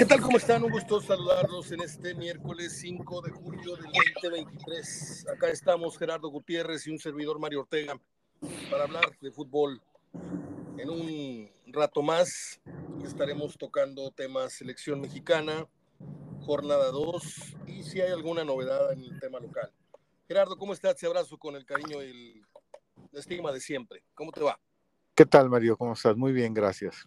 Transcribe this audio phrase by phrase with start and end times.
[0.00, 0.22] ¿Qué tal?
[0.22, 0.64] ¿Cómo están?
[0.64, 3.84] Un gusto saludarlos en este miércoles 5 de julio del
[4.22, 5.26] 2023.
[5.28, 8.00] Acá estamos Gerardo Gutiérrez y un servidor Mario Ortega
[8.70, 9.82] para hablar de fútbol.
[10.78, 12.62] En un rato más
[13.04, 15.68] estaremos tocando temas selección mexicana,
[16.46, 19.70] jornada 2 y si hay alguna novedad en el tema local.
[20.26, 20.96] Gerardo, ¿cómo estás?
[20.96, 22.42] Te abrazo con el cariño y
[23.12, 24.02] el estigma de siempre.
[24.14, 24.58] ¿Cómo te va?
[25.14, 25.76] ¿Qué tal, Mario?
[25.76, 26.16] ¿Cómo estás?
[26.16, 27.06] Muy bien, gracias.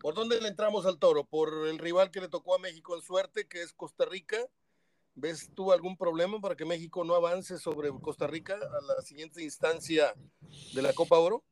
[0.00, 1.24] ¿Por dónde le entramos al toro?
[1.24, 4.38] ¿Por el rival que le tocó a México en suerte, que es Costa Rica?
[5.14, 9.42] ¿Ves tú algún problema para que México no avance sobre Costa Rica a la siguiente
[9.42, 10.14] instancia
[10.74, 11.44] de la Copa Oro?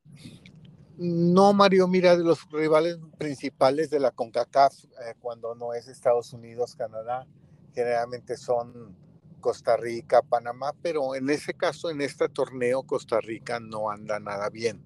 [0.97, 6.33] No, Mario, mira, de los rivales principales de la CONCACAF, eh, cuando no es Estados
[6.33, 7.27] Unidos, Canadá,
[7.75, 8.97] generalmente son
[9.41, 14.49] Costa Rica, Panamá, pero en ese caso, en este torneo, Costa Rica no anda nada
[14.49, 14.83] bien,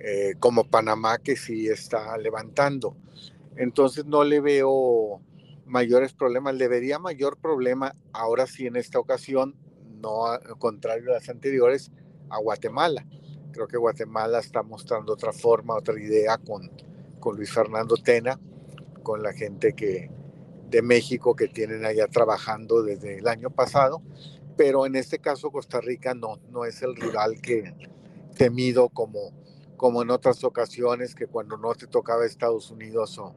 [0.00, 2.96] eh, como Panamá que sí está levantando.
[3.56, 5.20] Entonces no le veo
[5.66, 9.56] mayores problemas, le vería mayor problema ahora sí en esta ocasión,
[10.00, 11.90] no al contrario de las anteriores,
[12.30, 13.06] a Guatemala.
[13.52, 16.70] Creo que Guatemala está mostrando otra forma, otra idea con,
[17.18, 18.38] con Luis Fernando Tena,
[19.02, 20.10] con la gente que,
[20.70, 24.02] de México que tienen allá trabajando desde el año pasado,
[24.56, 27.74] pero en este caso Costa Rica no, no es el rival que
[28.36, 29.32] temido como,
[29.78, 33.34] como en otras ocasiones, que cuando no te tocaba Estados Unidos o,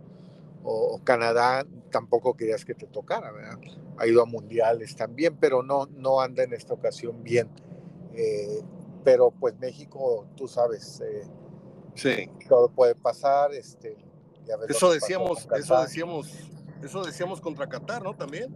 [0.64, 3.58] o, Canadá, tampoco querías que te tocara, ¿verdad?
[3.98, 7.50] Ha ido a mundiales también, pero no, no anda en esta ocasión bien.
[8.14, 8.60] Eh,
[9.06, 11.24] pero pues México, tú sabes, eh,
[11.96, 12.30] sí.
[12.50, 13.54] todo puede pasar.
[13.54, 13.96] Este,
[14.68, 16.52] eso decíamos, eso decíamos
[16.84, 18.16] eso decíamos contra Qatar, ¿no?
[18.16, 18.54] También.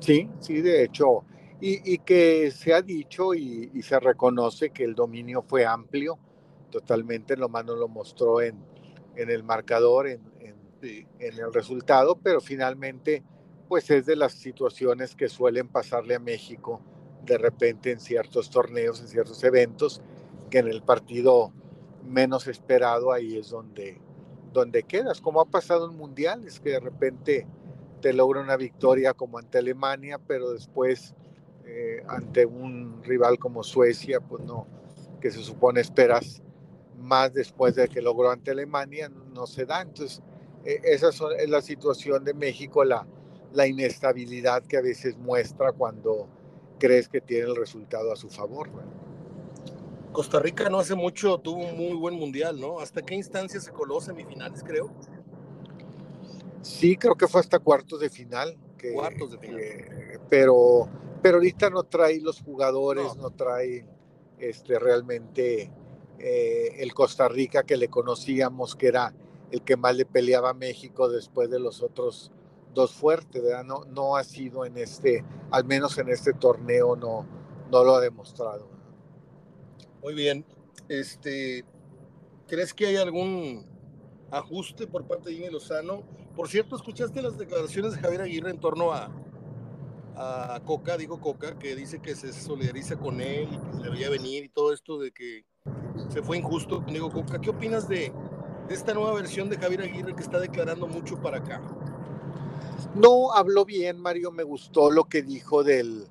[0.00, 1.24] Sí, sí, de hecho.
[1.64, 6.18] Y, que se ha dicho y, se reconoce que el dominio fue amplio,
[6.72, 8.56] totalmente, lo más lo mostró en,
[9.14, 10.56] en el marcador, en, en,
[11.20, 13.22] en, el resultado, pero finalmente,
[13.68, 16.80] pues es de las situaciones que suelen pasarle a México
[17.24, 20.02] de repente en ciertos torneos, en ciertos eventos,
[20.50, 21.52] que en el partido
[22.04, 24.00] menos esperado ahí es donde,
[24.52, 27.46] donde quedas, como ha pasado en mundiales, que de repente
[28.00, 31.14] te logra una victoria como ante Alemania, pero después
[31.64, 34.66] eh, ante un rival como Suecia, pues no,
[35.20, 36.42] que se supone esperas
[37.02, 39.82] más después de que logró ante Alemania, no se da.
[39.82, 40.22] Entonces,
[40.64, 43.06] eh, esa es la situación de México, la,
[43.52, 46.28] la inestabilidad que a veces muestra cuando
[46.78, 48.70] crees que tiene el resultado a su favor.
[50.12, 52.80] Costa Rica no hace mucho tuvo un muy buen mundial, ¿no?
[52.80, 54.90] ¿Hasta qué instancia se coló semifinales, creo?
[56.60, 58.56] Sí, creo que fue hasta cuartos de final.
[58.94, 59.60] cuartos de final.
[60.28, 60.88] pero,
[61.22, 63.86] pero ahorita no trae los jugadores, no, trae
[64.38, 65.70] este, realmente
[66.22, 69.12] eh, el Costa Rica que le conocíamos, que era
[69.50, 72.30] el que más le peleaba a México después de los otros
[72.74, 73.64] dos fuertes, ¿verdad?
[73.64, 77.26] No, no ha sido en este, al menos en este torneo, no,
[77.70, 78.68] no lo ha demostrado.
[80.00, 80.44] Muy bien.
[80.88, 81.64] Este,
[82.46, 83.66] ¿Crees que hay algún
[84.30, 86.02] ajuste por parte de Jimmy Lozano?
[86.36, 89.10] Por cierto, ¿escuchaste las declaraciones de Javier Aguirre en torno a,
[90.14, 94.44] a Coca, digo Coca, que dice que se solidariza con él y que debería venir
[94.44, 95.44] y todo esto de que
[96.08, 97.40] se fue injusto digo Coca?
[97.40, 98.12] ¿Qué opinas de,
[98.68, 101.60] de esta nueva versión de Javier Aguirre que está declarando mucho para acá?
[102.94, 106.06] No, habló bien, Mario, me gustó lo que dijo del,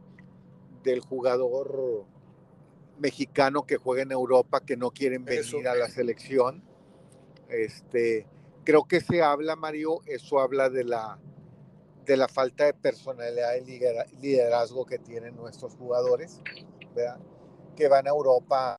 [0.84, 2.06] del jugador
[2.98, 6.64] mexicano que juega en Europa que no quieren venir a la selección.
[7.50, 8.26] Este,
[8.64, 11.20] creo que se habla, Mario, eso habla de la,
[12.06, 13.80] de la falta de personalidad y
[14.22, 16.42] liderazgo que tienen nuestros jugadores,
[17.76, 18.78] que van a Europa,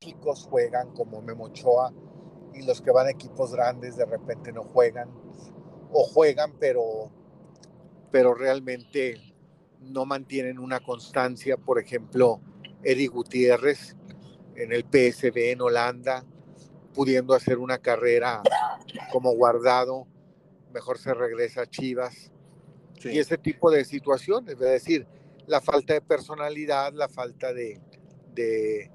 [0.00, 1.92] chicos juegan como Memochoa
[2.54, 5.10] y los que van a equipos grandes de repente no juegan
[5.92, 7.10] o juegan pero
[8.10, 9.20] pero realmente
[9.80, 11.56] no mantienen una constancia.
[11.56, 12.40] Por ejemplo,
[12.82, 13.96] Eric Gutiérrez
[14.54, 16.24] en el PSV en Holanda,
[16.94, 18.42] pudiendo hacer una carrera
[19.12, 20.06] como guardado,
[20.72, 22.32] mejor se regresa a Chivas.
[23.04, 25.06] Y ese tipo de situaciones, es decir,
[25.46, 27.80] la falta de personalidad, la falta de,
[28.34, 28.90] de,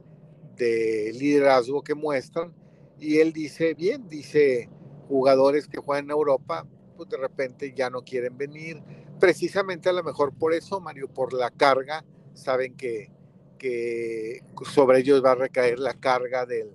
[0.55, 2.53] de liderazgo que muestran.
[2.99, 4.69] Y él dice, bien, dice,
[5.07, 8.81] jugadores que juegan en Europa, pues de repente ya no quieren venir,
[9.19, 13.11] precisamente a lo mejor por eso, Mario, por la carga, saben que,
[13.57, 16.71] que sobre ellos va a recaer la carga del,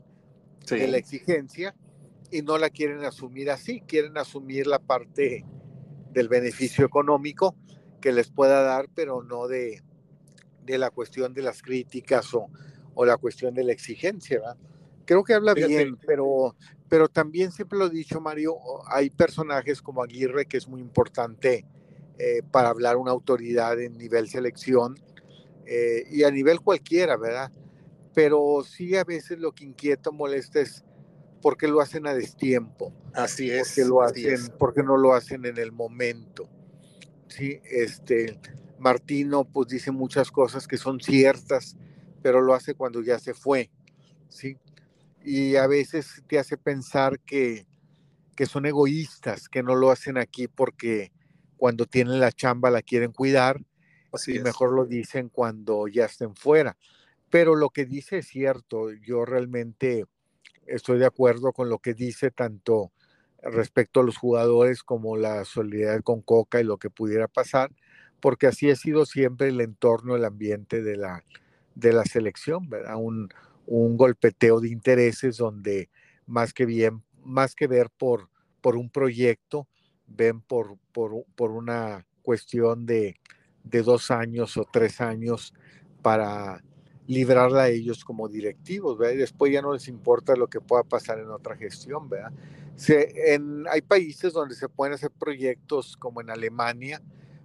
[0.69, 1.75] de la exigencia
[2.31, 5.45] y no la quieren asumir así, quieren asumir la parte
[6.13, 7.57] del beneficio económico
[8.01, 9.83] que les pueda dar, pero no de,
[10.65, 12.49] de la cuestión de las críticas o,
[12.97, 14.41] o la cuestión de la exigencia.
[15.05, 16.57] Creo que habla bien, pero,
[16.89, 18.57] pero también siempre lo he dicho, Mario,
[18.89, 21.65] hay personajes como Aguirre que es muy importante
[22.19, 24.99] eh, para hablar una autoridad en nivel selección
[25.67, 27.53] eh, y a nivel cualquiera, ¿verdad?
[28.15, 30.83] Pero sí a veces lo que inquieta, molesta es
[31.43, 32.93] por qué lo hacen a destiempo.
[33.13, 33.69] Así es.
[33.69, 36.49] Porque lo hacen, porque no lo hacen en el momento.
[37.29, 38.39] Sí, este
[38.79, 41.77] Martino pues dice muchas cosas que son ciertas,
[42.27, 43.71] pero lo hace cuando ya se fue.
[44.29, 44.59] Sí.
[45.23, 47.69] Y a veces te hace pensar que,
[48.35, 51.13] que son egoístas, que no lo hacen aquí porque
[51.57, 53.65] cuando tienen la chamba la quieren cuidar
[54.27, 56.77] y mejor lo dicen cuando ya estén fuera.
[57.31, 60.07] Pero lo que dice es cierto, yo realmente
[60.67, 62.91] estoy de acuerdo con lo que dice tanto
[63.41, 67.71] respecto a los jugadores como la solidaridad con Coca y lo que pudiera pasar,
[68.19, 71.23] porque así ha sido siempre el entorno, el ambiente de la,
[71.77, 72.97] de la selección, ¿verdad?
[72.97, 73.29] Un,
[73.67, 75.91] un golpeteo de intereses donde
[76.27, 78.29] más que bien, más que ver por,
[78.61, 79.69] por un proyecto,
[80.07, 83.17] ven por, por, una cuestión de,
[83.63, 85.53] dos años o tres años
[86.03, 86.63] para
[87.07, 89.15] librarla a ellos como directivos, ¿verdad?
[89.15, 92.33] Y después ya no les importa lo que pueda pasar en otra gestión, ¿verdad?
[92.89, 97.01] en, hay países donde se pueden hacer proyectos como en Alemania,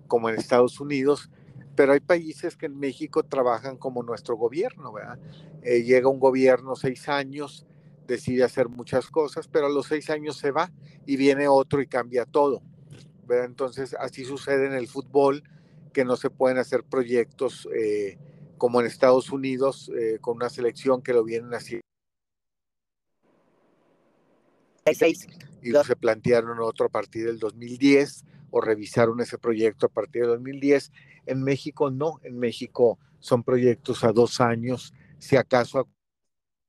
[0.07, 1.29] como en Estados Unidos,
[1.75, 5.19] pero hay países que en México trabajan como nuestro gobierno, ¿verdad?
[5.63, 7.65] Eh, llega un gobierno seis años,
[8.07, 10.71] decide hacer muchas cosas, pero a los seis años se va
[11.05, 12.61] y viene otro y cambia todo.
[13.29, 15.43] Entonces, así sucede en el fútbol,
[15.93, 18.17] que no se pueden hacer proyectos eh,
[18.57, 21.81] como en Estados Unidos, eh, con una selección que lo vienen haciendo.
[25.63, 30.31] Y se plantearon otro a partir del 2010 o revisaron ese proyecto a partir del
[30.31, 30.91] 2010.
[31.25, 35.87] En México no, en México son proyectos a dos años, si acaso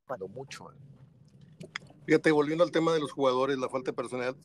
[0.07, 0.71] cuando mucho.
[0.71, 0.77] ¿eh?
[2.07, 4.37] Fíjate, volviendo al tema de los jugadores, la falta de personalidad,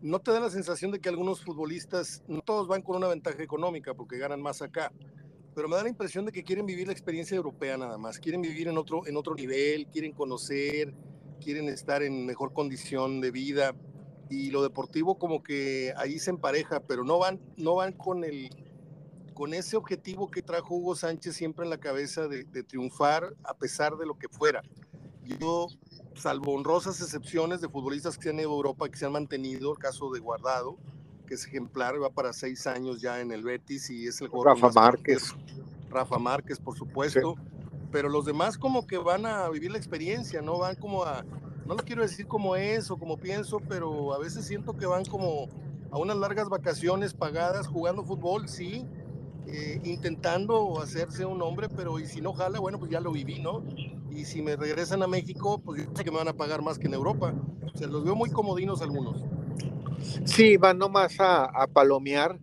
[0.00, 3.42] ¿no te da la sensación de que algunos futbolistas, no todos van con una ventaja
[3.42, 4.92] económica porque ganan más acá,
[5.54, 8.40] pero me da la impresión de que quieren vivir la experiencia europea nada más, quieren
[8.40, 10.94] vivir en otro, en otro nivel, quieren conocer,
[11.40, 13.74] quieren estar en mejor condición de vida
[14.32, 18.48] y lo deportivo como que ahí se empareja, pero no van, no van con el
[19.34, 23.54] con ese objetivo que trajo Hugo Sánchez siempre en la cabeza de, de triunfar a
[23.54, 24.62] pesar de lo que fuera.
[25.38, 25.68] Yo
[26.14, 29.72] salvo honrosas excepciones de futbolistas que se han ido a Europa, que se han mantenido,
[29.72, 30.76] el caso de Guardado,
[31.26, 34.60] que es ejemplar, va para seis años ya en el Betis y es el jugador.
[34.60, 35.34] Rafa Márquez.
[35.90, 37.36] Rafa Márquez, por supuesto.
[37.90, 40.58] Pero los demás como que van a vivir la experiencia, ¿no?
[40.58, 41.24] Van como a,
[41.66, 45.04] no lo quiero decir como es o como pienso, pero a veces siento que van
[45.04, 45.48] como
[45.90, 48.86] a unas largas vacaciones pagadas jugando fútbol, sí,
[49.46, 53.40] eh, intentando hacerse un hombre, pero y si no jala, bueno, pues ya lo viví,
[53.40, 53.62] ¿no?
[54.14, 56.78] y si me regresan a México, pues yo sé que me van a pagar más
[56.78, 57.34] que en Europa.
[57.74, 59.24] Se los veo muy comodinos algunos.
[60.24, 62.38] Sí, van nomás a, a palomear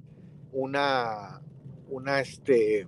[0.51, 1.41] una,
[1.89, 2.87] una, este,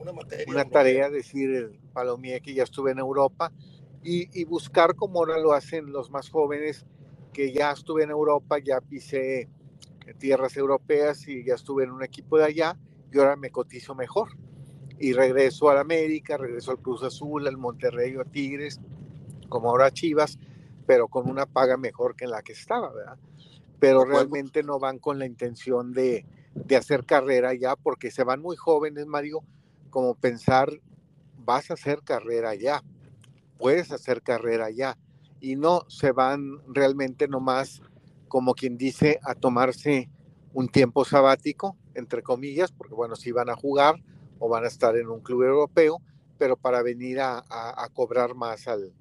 [0.00, 3.52] una, materia, una tarea, decir, palomié que ya estuve en Europa
[4.02, 6.86] y, y, buscar como ahora lo hacen los más jóvenes,
[7.32, 9.48] que ya estuve en Europa, ya pisé
[10.18, 12.76] tierras europeas y ya estuve en un equipo de allá
[13.12, 14.30] y ahora me cotizo mejor.
[14.98, 18.80] Y regreso al América, regreso al Cruz Azul, al Monterrey o Tigres,
[19.48, 20.38] como ahora Chivas,
[20.86, 23.18] pero con una paga mejor que en la que estaba, ¿verdad?
[23.78, 28.42] Pero realmente no van con la intención de, de hacer carrera ya, porque se van
[28.42, 29.40] muy jóvenes, Mario,
[29.88, 30.68] como pensar,
[31.38, 32.82] vas a hacer carrera ya,
[33.60, 34.98] puedes hacer carrera ya,
[35.40, 37.82] y no se van realmente nomás,
[38.26, 40.10] como quien dice, a tomarse
[40.52, 43.96] un tiempo sabático, entre comillas, porque bueno, si van a jugar,
[44.38, 45.98] o van a estar en un club europeo,
[46.38, 47.44] pero para venir a,
[47.92, 48.92] cobrar más al,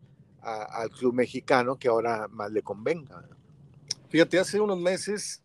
[0.41, 3.23] al club mexicano que ahora más le convenga.
[4.09, 5.41] Fíjate, hace unos meses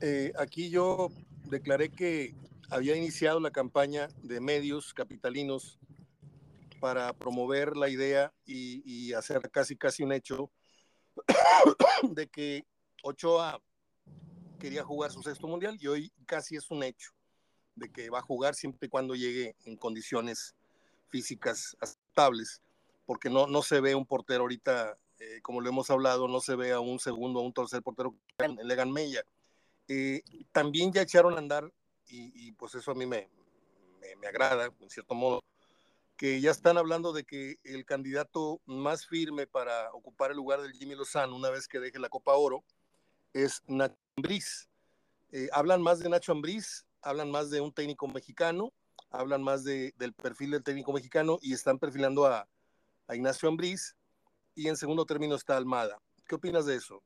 [0.00, 1.10] eh, aquí yo
[1.48, 2.34] declaré que
[2.70, 5.78] había iniciado la campaña de medios capitalinos
[6.80, 10.50] para promover la idea y, y, hacer casi casi un hecho
[12.02, 12.66] de que
[13.02, 13.60] Ochoa
[14.58, 17.10] quería jugar su sexto mundial y hoy casi es un hecho
[17.74, 20.54] de que va a jugar siempre y cuando llegue en condiciones
[21.08, 22.62] físicas aceptables,
[23.06, 26.54] porque no, no se ve un portero ahorita, eh, como lo hemos hablado, no se
[26.54, 28.14] ve a un segundo o un tercer portero
[28.62, 29.22] Legan Mella.
[29.88, 30.22] Eh,
[30.52, 31.72] también ya echaron a andar,
[32.12, 33.28] y, pues eso a mí me,
[34.20, 35.40] me, agrada, en cierto modo,
[36.20, 40.74] que ya están hablando de que el candidato más firme para ocupar el lugar del
[40.74, 42.62] Jimmy Lozano una vez que deje la Copa Oro
[43.32, 44.68] es Nacho Ambriz.
[45.32, 48.70] Eh, hablan más de Nacho Ambriz hablan más de un técnico mexicano,
[49.10, 52.46] hablan más de, del perfil del técnico mexicano y están perfilando a,
[53.14, 53.96] Ignacio Ambriz.
[54.54, 56.02] y en segundo término está Almada.
[56.28, 57.02] ¿Qué opinas de eso?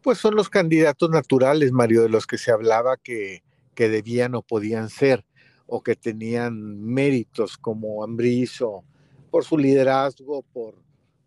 [0.00, 3.44] Pues son los candidatos naturales, Mario, de los que se hablaba que,
[3.74, 5.26] que debían o podían ser,
[5.74, 8.84] o que tenían méritos como Ambrizo,
[9.30, 10.74] por su liderazgo, por,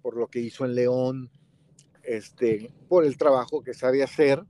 [0.03, 1.31] por lo que hizo en León,
[2.03, 4.43] este, por el trabajo que sabe hacer,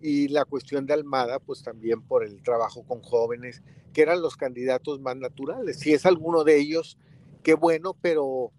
[0.00, 4.36] y la cuestión de Almada, pues también por el trabajo con jóvenes, que eran los
[4.36, 5.80] candidatos más naturales.
[5.80, 6.96] Si es alguno de ellos,
[7.42, 8.52] qué bueno, pero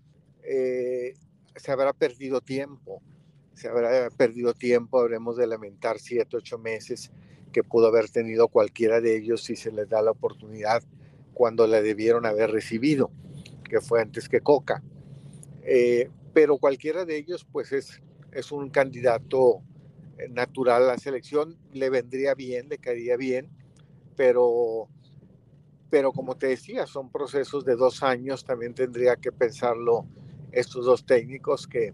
[0.43, 1.13] eh,
[1.55, 3.01] se habrá perdido tiempo,
[3.53, 7.09] se habrá perdido tiempo, habremos de lamentar siete, ocho meses
[7.53, 10.83] que pudo haber tenido cualquiera de ellos si se les da la oportunidad
[11.33, 13.10] cuando la debieron haber recibido,
[13.63, 14.83] que fue antes que Coca.
[15.63, 18.01] Eh, pero cualquiera de ellos, pues es,
[18.33, 19.62] es un candidato
[20.29, 23.50] natural a la selección, le vendría bien, le caería bien,
[24.15, 24.89] pero
[25.89, 30.07] pero como te decía, son procesos de dos años, también tendría que pensarlo
[30.51, 31.93] estos dos técnicos que,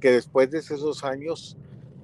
[0.00, 1.56] que después de esos años,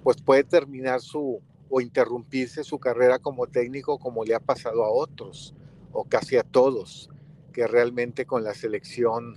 [0.02, 4.90] pues puede terminar su o interrumpirse su carrera como técnico como le ha pasado a
[4.90, 5.54] otros
[5.92, 7.10] o casi a todos,
[7.52, 9.36] que realmente con la selección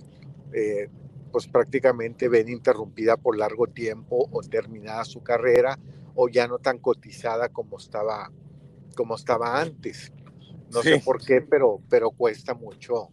[0.52, 0.88] eh,
[1.32, 5.78] pues prácticamente ven interrumpida por largo tiempo o terminada su carrera
[6.14, 8.30] o ya no tan cotizada como estaba,
[8.94, 10.12] como estaba antes.
[10.70, 13.08] No sé por qué, pero, pero cuesta mucho,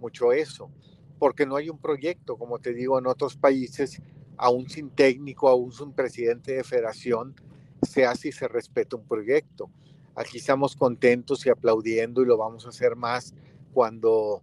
[0.00, 0.70] mucho eso,
[1.18, 4.02] porque no hay un proyecto, como te digo, en otros países,
[4.36, 7.34] aún sin técnico, aún sin presidente de federación,
[7.82, 9.70] se hace y se respeta un proyecto.
[10.14, 13.34] Aquí estamos contentos y aplaudiendo y lo vamos a hacer más
[13.72, 14.42] cuando,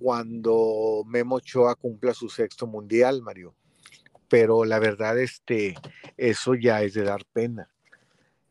[0.00, 3.54] cuando Memo Ochoa cumpla su sexto mundial, Mario.
[4.28, 5.74] Pero la verdad, este,
[6.16, 7.68] eso ya es de dar pena.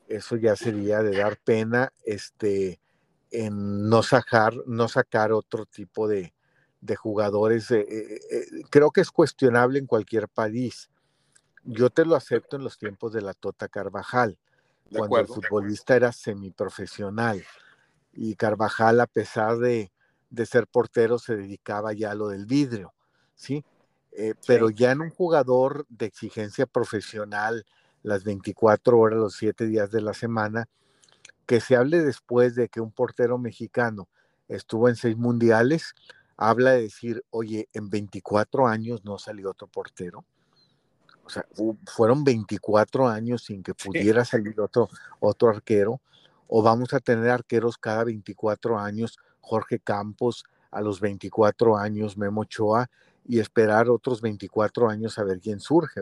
[0.08, 1.92] Eso ya sería de dar pena.
[2.06, 2.80] Este,
[3.32, 6.34] en no sacar, no sacar otro tipo de,
[6.98, 7.72] jugadores.
[7.72, 10.91] Eh, eh, eh, creo que es cuestionable en cualquier país.
[11.64, 14.38] Yo te lo acepto en los tiempos de la Tota Carvajal,
[14.92, 17.44] cuando el futbolista era semiprofesional.
[18.14, 19.92] Y Carvajal, a pesar de,
[20.46, 22.94] ser portero, se dedicaba ya a lo del vidrio,
[23.36, 23.64] ¿sí?
[24.46, 27.66] Pero ya en un jugador de exigencia profesional,
[28.04, 30.68] las 24 horas, los 7 días de la semana,
[31.46, 34.08] que se hable después de que un portero mexicano
[34.48, 35.94] estuvo en seis mundiales,
[36.38, 40.26] habla de decir, oye, en 24 años no salió otro portero.
[41.32, 41.46] Sea,
[41.86, 46.02] fueron 24 años sin que pudiera salir otro, otro arquero.
[46.48, 52.42] O vamos a tener arqueros cada 24 años, Jorge Campos a los 24 años, Memo
[52.42, 52.90] Ochoa,
[53.26, 56.02] y esperar otros 24 años a ver quién surge.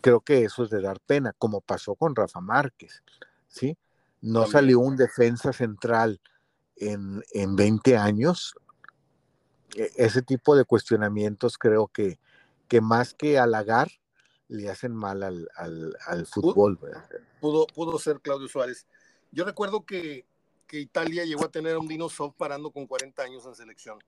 [0.00, 3.02] Creo que eso es de dar pena, como pasó con Rafa Márquez.
[3.48, 3.76] ¿sí?
[4.24, 6.18] no salió un defensa central
[6.76, 8.54] en, en 20 años.
[9.76, 12.18] E, ese tipo de cuestionamientos creo que,
[12.66, 13.90] que más que halagar,
[14.54, 16.78] le hacen mal al, al, fútbol.
[17.40, 18.86] Pudo, pudo ser Claudio Suárez.
[19.32, 20.24] Yo recuerdo que,
[20.66, 23.98] que Italia llegó a tener a un Dinosov parando con 40 años en selección.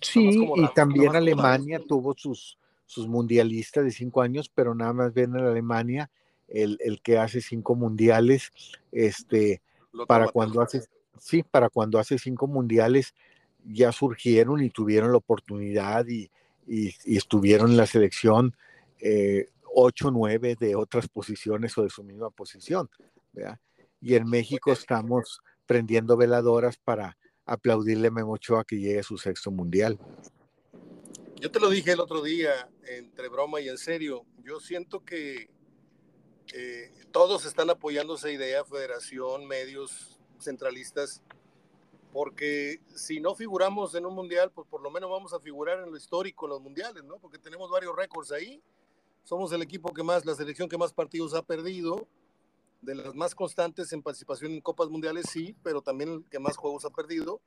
[0.00, 5.36] Sí, y también Alemania tuvo sus, sus mundialistas de cinco años, pero nada más ven
[5.36, 6.10] en Alemania
[6.48, 8.50] el, que hace cinco mundiales,
[8.90, 9.62] este,
[10.06, 10.82] para cuando hace,
[11.18, 13.14] sí, para cuando hace cinco mundiales
[13.64, 16.30] ya surgieron y tuvieron la oportunidad y,
[17.04, 18.54] estuvieron en la selección
[19.00, 22.88] eh, ocho, nueve de otras posiciones o de su misma posición.
[24.00, 29.18] Y en México estamos prendiendo veladoras para aplaudirle a Memo Ochoa que llegue a su
[29.18, 29.98] sexto mundial.
[31.40, 35.48] Yo te lo dije el otro día, entre broma y en serio, yo siento que
[36.52, 41.22] eh, todos están apoyando esa idea, federación, medios centralistas,
[42.12, 45.90] porque si no figuramos en un mundial, pues por lo menos vamos a figurar en
[45.90, 47.18] lo histórico en los mundiales, ¿no?
[47.18, 48.62] Porque tenemos varios récords ahí.
[49.24, 52.06] Somos el equipo que más, la selección que más partidos ha perdido,
[52.82, 56.56] de las más constantes en participación en Copas Mundiales, sí, pero también el que más
[56.56, 57.40] juegos ha perdido.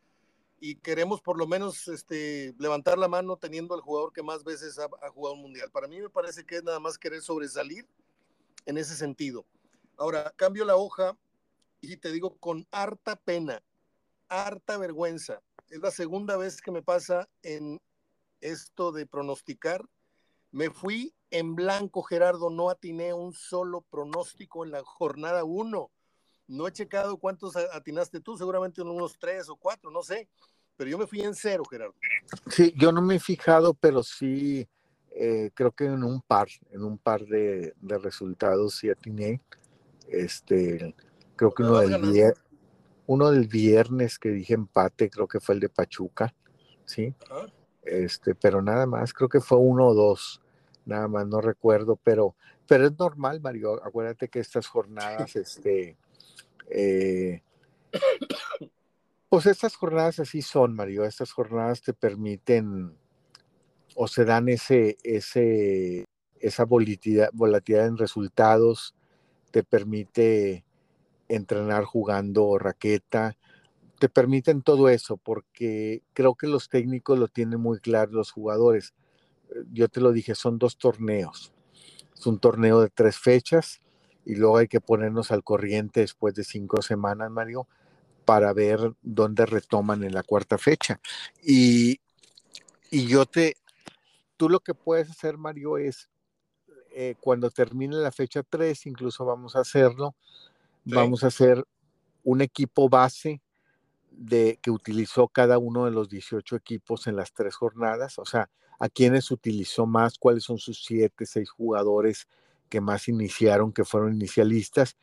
[0.59, 4.79] Y queremos por lo menos este, levantar la mano teniendo al jugador que más veces
[4.79, 5.69] ha, ha jugado un mundial.
[5.71, 7.85] Para mí me parece que es nada más querer sobresalir
[8.65, 9.45] en ese sentido.
[9.97, 11.17] Ahora, cambio la hoja
[11.81, 13.61] y te digo con harta pena,
[14.29, 15.41] harta vergüenza.
[15.69, 17.81] Es la segunda vez que me pasa en
[18.39, 19.83] esto de pronosticar.
[20.51, 25.91] Me fui en blanco, Gerardo, no atiné un solo pronóstico en la jornada 1.
[26.47, 30.29] No he checado cuántos atinaste tú, seguramente unos tres o cuatro, no sé,
[30.77, 31.95] pero yo me fui en cero, Gerardo.
[32.47, 34.67] Sí, yo no me he fijado, pero sí
[35.15, 39.41] eh, creo que en un par, en un par de, resultados sí atiné.
[40.07, 40.93] Este,
[41.35, 42.43] creo que uno del, viernes,
[43.07, 46.35] uno del viernes que dije empate, creo que fue el de Pachuca,
[46.85, 47.15] ¿sí?
[47.81, 50.42] Este, pero nada más, creo que fue uno o dos.
[50.85, 52.35] Nada más no recuerdo, pero,
[52.67, 53.83] pero es normal, Mario.
[53.83, 55.97] Acuérdate que estas jornadas, este,
[56.69, 57.41] eh,
[59.29, 61.05] pues estas jornadas así son, Mario.
[61.05, 62.95] Estas jornadas te permiten
[63.95, 66.05] o se dan ese, ese,
[66.39, 68.95] esa volatilidad, volatilidad en resultados,
[69.51, 70.65] te permite
[71.27, 73.37] entrenar jugando raqueta,
[73.99, 78.93] te permiten todo eso, porque creo que los técnicos lo tienen muy claro, los jugadores.
[79.71, 81.53] Yo te lo dije, son dos torneos.
[82.15, 83.81] Es un torneo de tres fechas
[84.25, 87.67] y luego hay que ponernos al corriente después de cinco semanas, Mario,
[88.25, 90.99] para ver dónde retoman en la cuarta fecha.
[91.43, 91.99] Y,
[92.89, 93.57] y yo te,
[94.37, 96.09] tú lo que puedes hacer, Mario, es
[96.95, 100.15] eh, cuando termine la fecha 3, incluso vamos a hacerlo,
[100.85, 101.65] vamos a hacer
[102.23, 103.41] un equipo base
[104.11, 108.49] de que utilizó cada uno de los 18 equipos en las tres jornadas, o sea,
[108.83, 112.27] a quienes utilizó más, cuáles son sus siete, seis jugadores
[112.67, 114.97] que más iniciaron, que fueron inicialistas,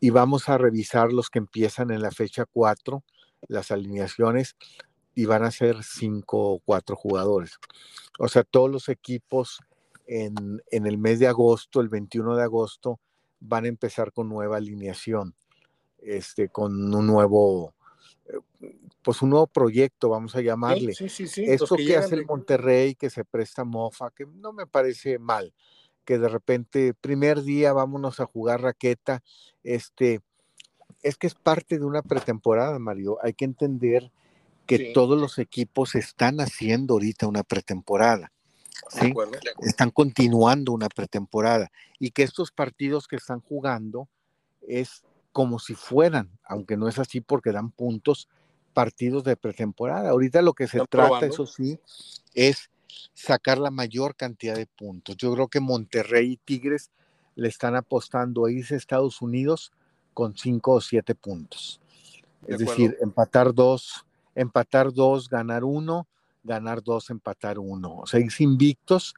[0.00, 3.04] y vamos a revisar los que empiezan en la fecha 4,
[3.48, 4.56] las alineaciones,
[5.14, 7.58] y van a ser cinco o cuatro jugadores.
[8.18, 9.60] O sea, todos los equipos
[10.06, 12.98] en, en, el mes de agosto, el 21 de agosto,
[13.40, 15.34] van a empezar con nueva alineación,
[15.98, 17.74] este, con un nuevo,
[19.02, 20.94] pues un nuevo proyecto, vamos a llamarle.
[20.94, 24.52] Sí, sí, sí, Esto que, que hace el Monterrey, que se presta mofa, que no
[24.52, 25.54] me parece mal,
[26.04, 29.22] que de repente, primer día, vámonos a jugar raqueta,
[29.62, 30.20] este,
[31.02, 33.18] es que es parte de una pretemporada, Mario.
[33.22, 34.10] Hay que entender
[34.66, 38.32] que todos los equipos están haciendo ahorita una pretemporada.
[38.90, 39.12] ¿sí?
[39.62, 44.08] Están continuando una pretemporada y que estos partidos que están jugando
[44.66, 45.02] es
[45.38, 48.28] como si fueran, aunque no es así porque dan puntos,
[48.74, 50.10] partidos de pretemporada.
[50.10, 51.78] Ahorita lo que se trata, eso sí,
[52.34, 52.72] es
[53.14, 55.16] sacar la mayor cantidad de puntos.
[55.16, 56.90] Yo creo que Monterrey y Tigres
[57.36, 59.70] le están apostando a irse a Estados Unidos
[60.12, 61.80] con cinco o siete puntos.
[62.48, 66.08] Es decir, empatar dos empatar dos, ganar uno,
[66.42, 67.98] ganar dos, empatar uno.
[67.98, 69.14] O sea, invictos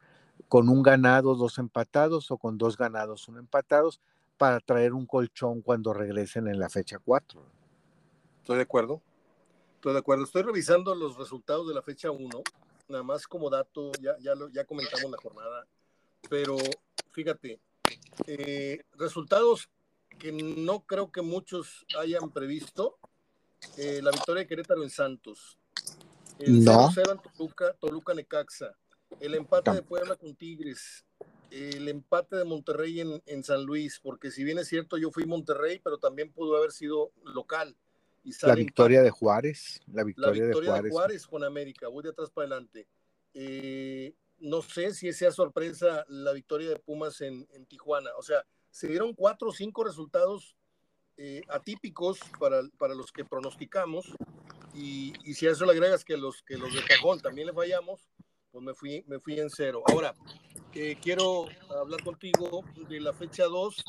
[0.49, 4.03] con un ganado, dos empatados o con dos ganados, uno empatados
[4.41, 7.43] para traer un colchón cuando regresen en la fecha 4.
[8.39, 9.03] Estoy de acuerdo.
[9.75, 10.25] Estoy de acuerdo.
[10.25, 12.27] Estoy revisando los resultados de la fecha 1,
[12.89, 15.67] nada más como dato, ya, ya, lo, ya comentamos la jornada,
[16.31, 16.57] pero
[17.11, 17.61] fíjate,
[18.27, 19.69] eh, resultados
[20.19, 22.97] que no creo que muchos hayan previsto,
[23.77, 25.59] eh, la victoria de Querétaro en Santos,
[26.39, 28.75] el 0-0 en Toluca, Toluca Necaxa,
[29.21, 31.05] el empate de Puebla con Tigres,
[31.51, 35.25] el empate de Monterrey en, en, San Luis, porque si bien es cierto, yo fui
[35.25, 37.77] Monterrey, pero también pudo haber sido local.
[38.23, 41.27] Y la victoria de Juárez, la victoria, de, Juárez.
[41.27, 42.87] con América, voy de atrás para adelante.
[43.33, 48.11] Eh, no sé si sea sorpresa la victoria de Pumas en, en Tijuana.
[48.19, 50.55] O sea, se dieron cuatro o cinco resultados
[51.17, 54.07] eh, atípicos para, para, los que pronosticamos
[54.75, 57.53] y, y, si a eso le agregas que los, que los de cajón también le
[57.53, 58.09] fallamos,
[58.51, 59.83] pues me fui, me fui en cero.
[59.87, 60.15] Ahora,
[60.75, 61.47] eh, quiero
[61.81, 63.85] hablar contigo de la fecha 2,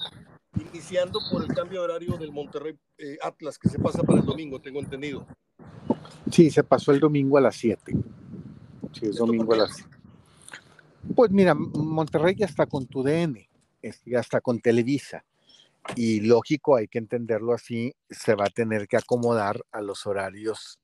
[0.60, 4.26] iniciando por el cambio de horario del Monterrey eh, Atlas, que se pasa para el
[4.26, 5.26] domingo, tengo entendido.
[6.32, 7.94] Sí, se pasó el domingo a las 7.
[8.94, 9.98] Sí, es domingo a las 7.
[11.16, 13.50] Pues mira, Monterrey ya está con tu DN,
[14.06, 15.26] ya está con Televisa
[15.96, 20.80] y lógico, hay que entenderlo así, se va a tener que acomodar a los horarios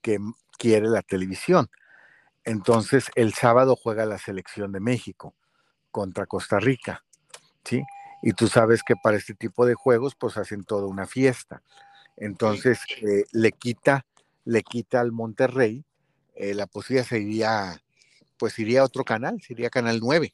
[0.00, 0.18] que
[0.58, 1.68] quiere la televisión.
[2.46, 5.34] Entonces, el sábado juega la selección de México
[5.90, 7.04] contra Costa Rica,
[7.64, 7.82] ¿sí?
[8.22, 11.62] Y tú sabes que para este tipo de juegos, pues hacen toda una fiesta.
[12.16, 14.06] Entonces, eh, le quita,
[14.44, 15.84] le quita al Monterrey,
[16.36, 17.82] eh, la posibilidad sería,
[18.38, 20.32] pues iría a otro canal, sería Canal 9.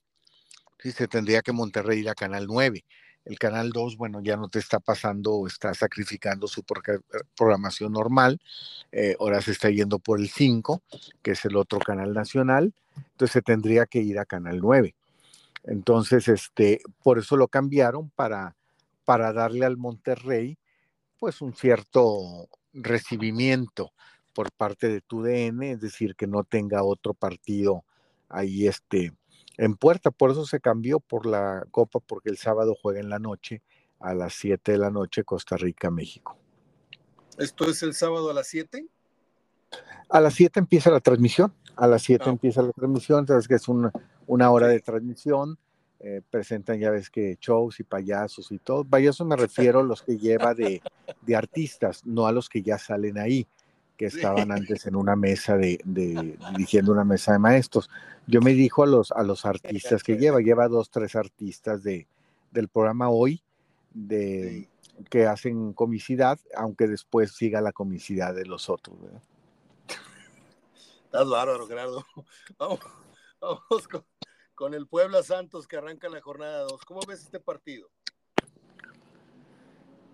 [0.79, 2.85] Sí, se tendría que Monterrey ir a Canal 9
[3.25, 6.99] el canal 2, bueno, ya no te está pasando, está sacrificando su eh,
[7.37, 8.41] programación normal.
[8.91, 10.83] Eh, ahora se está yendo por el 5,
[11.23, 12.75] que es el otro canal nacional.
[13.13, 14.95] Entonces se tendría que ir a canal 9.
[15.65, 18.57] Entonces, este, por eso lo cambiaron para,
[19.05, 20.59] para darle al Monterrey,
[21.19, 23.93] pues un cierto recibimiento
[24.33, 27.85] por parte de tu DN, es decir, que no tenga otro partido
[28.29, 29.13] ahí este,
[29.57, 33.19] en puerta, por eso se cambió por la Copa, porque el sábado juega en la
[33.19, 33.63] noche,
[34.01, 36.37] a las 7 de la noche, Costa Rica, México.
[37.39, 38.87] ¿Esto es el sábado a las 7?
[40.09, 42.31] A las 7 empieza la transmisión, a las 7 ah.
[42.31, 43.93] empieza la transmisión, sabes que es una,
[44.27, 45.59] una hora de transmisión,
[46.01, 48.85] eh, presentan ya ves que shows y payasos y todo.
[48.85, 50.83] Payasos me refiero a los que lleva de,
[51.21, 53.47] de artistas, no a los que ya salen ahí
[54.03, 57.89] que estaban antes en una mesa de, dirigiendo una mesa de maestros.
[58.27, 62.09] Yo me dijo a los, a los artistas que lleva, lleva dos, tres artistas de,
[62.51, 63.45] del programa hoy,
[63.95, 64.69] de,
[65.09, 68.97] que hacen comicidad, aunque después siga la comicidad de los otros.
[71.05, 72.05] Estás bárbaro, Gerardo.
[72.59, 72.81] Vamos,
[73.41, 73.89] vamos
[74.55, 76.85] con, el Puebla Santos que arranca la jornada 2.
[76.85, 77.89] ¿Cómo ves este partido?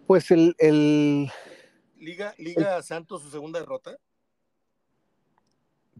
[0.06, 1.30] Pues el, el
[1.98, 3.96] Liga, Liga Santos su segunda derrota.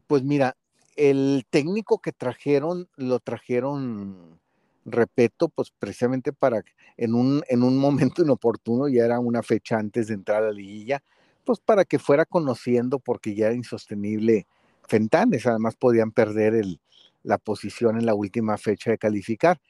[0.06, 0.56] Pues mira,
[0.96, 4.40] el técnico que trajeron, lo trajeron,
[4.84, 6.62] repito, pues precisamente para
[6.96, 10.52] en un, en un momento inoportuno, ya era una fecha antes de entrar a la
[10.52, 11.02] liguilla,
[11.44, 14.46] pues para que fuera conociendo, porque ya era insostenible
[14.88, 16.80] Fentanes, además podían perder el,
[17.22, 19.60] la posición en la última fecha de calificar,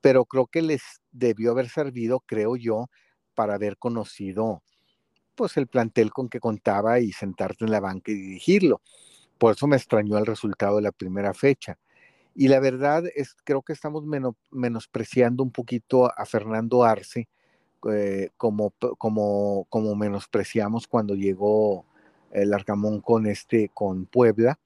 [0.00, 2.90] pero creo que les debió haber servido, creo yo,
[3.36, 4.62] para haber conocido
[5.34, 8.80] pues el plantel con que contaba y sentarte en la banca y dirigirlo.
[9.38, 11.78] Por eso me extrañó el resultado de la primera fecha.
[12.34, 14.04] Y la verdad es, creo que estamos
[14.50, 17.28] menospreciando un poquito a Fernando Arce,
[17.92, 21.84] eh, como, como, como menospreciamos cuando llegó
[22.32, 24.58] el Arcamón con este, con Puebla.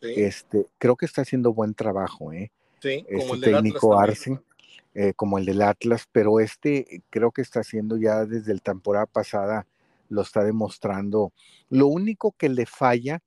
[0.00, 2.52] Este, creo que está haciendo buen trabajo, ¿eh?
[2.80, 4.38] Sí, como este el técnico Arce,
[4.94, 9.06] eh, como el del Atlas, pero este creo que está haciendo ya desde la temporada
[9.06, 9.66] pasada
[10.08, 11.32] lo está demostrando.
[11.68, 13.20] Lo único que le falla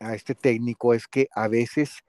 [0.00, 2.04] a este técnico es que a veces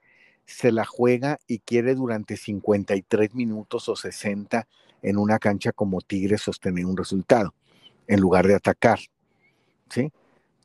[0.46, 4.66] se la juega y quiere durante 53 minutos o 60
[5.02, 7.54] en una cancha como Tigres sostener un resultado
[8.06, 8.98] en lugar de atacar.
[9.90, 10.10] ¿Sí?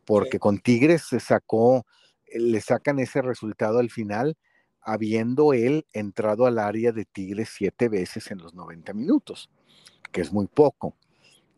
[0.05, 1.85] Porque con Tigres se sacó,
[2.33, 4.37] le sacan ese resultado al final,
[4.81, 9.49] habiendo él entrado al área de Tigres siete veces en los 90 minutos,
[10.11, 10.95] que es muy poco.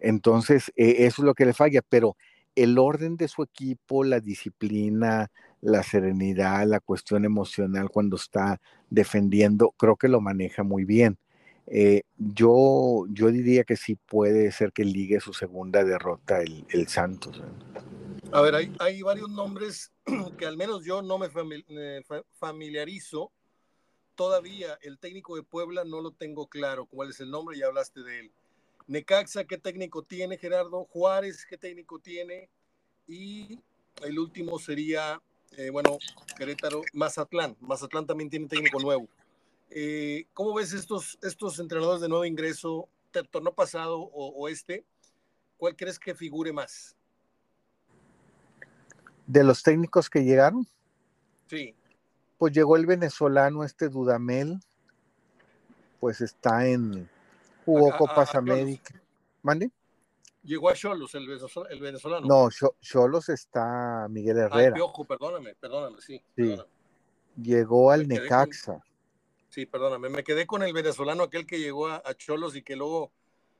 [0.05, 2.15] Entonces, eh, eso es lo que le falla, pero
[2.53, 9.73] el orden de su equipo, la disciplina, la serenidad, la cuestión emocional cuando está defendiendo,
[9.77, 11.17] creo que lo maneja muy bien.
[11.65, 16.87] Eh, yo, yo diría que sí puede ser que ligue su segunda derrota el, el
[16.87, 17.41] Santos.
[18.31, 19.91] A ver, hay, hay, varios nombres
[20.37, 21.29] que al menos yo no me
[22.33, 23.31] familiarizo.
[24.13, 28.03] Todavía el técnico de Puebla no lo tengo claro cuál es el nombre, ya hablaste
[28.03, 28.31] de él.
[28.87, 30.85] Necaxa, ¿qué técnico tiene Gerardo?
[30.85, 32.49] Juárez, ¿qué técnico tiene?
[33.07, 33.59] Y
[34.03, 35.21] el último sería,
[35.57, 35.97] eh, bueno,
[36.37, 37.55] Querétaro, Mazatlán.
[37.61, 39.07] Mazatlán también tiene técnico nuevo.
[39.71, 42.87] Eh, ¿Cómo ves estos, estos entrenadores de nuevo ingreso,
[43.31, 44.85] torneo pasado o, este?
[45.57, 46.95] ¿Cuál crees que figure más?
[49.25, 50.67] ¿De los técnicos que llegaron?
[51.49, 51.73] Sí.
[52.37, 54.59] Pues llegó el venezolano, este Dudamel,
[55.99, 57.09] pues está en,
[57.65, 59.01] jugó Copas América.
[59.41, 59.71] ¿Mande?
[60.43, 61.27] Llegó a Cholos, el,
[61.79, 62.27] venezolano.
[62.27, 62.49] No,
[62.79, 64.75] Cholos está Miguel Herrera.
[64.75, 66.21] Piojo, perdóname, perdóname, sí.
[67.35, 68.83] Llegó al Necaxa.
[69.49, 73.11] sí, perdóname, me quedé con el venezolano, aquel que llegó a, Cholos y que luego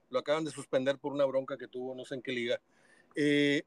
[0.10, 2.62] lo acaban de suspender por una bronca que tuvo, no sé en qué liga.
[3.16, 3.64] Eh,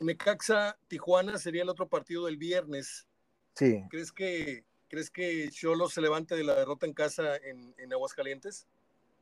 [0.00, 3.06] Necaxa, Tijuana sería el otro partido del viernes.
[3.54, 3.84] Sí.
[3.90, 8.66] ¿Crees que, ¿crees que Cholos se levante de la derrota en casa en, en Aguascalientes?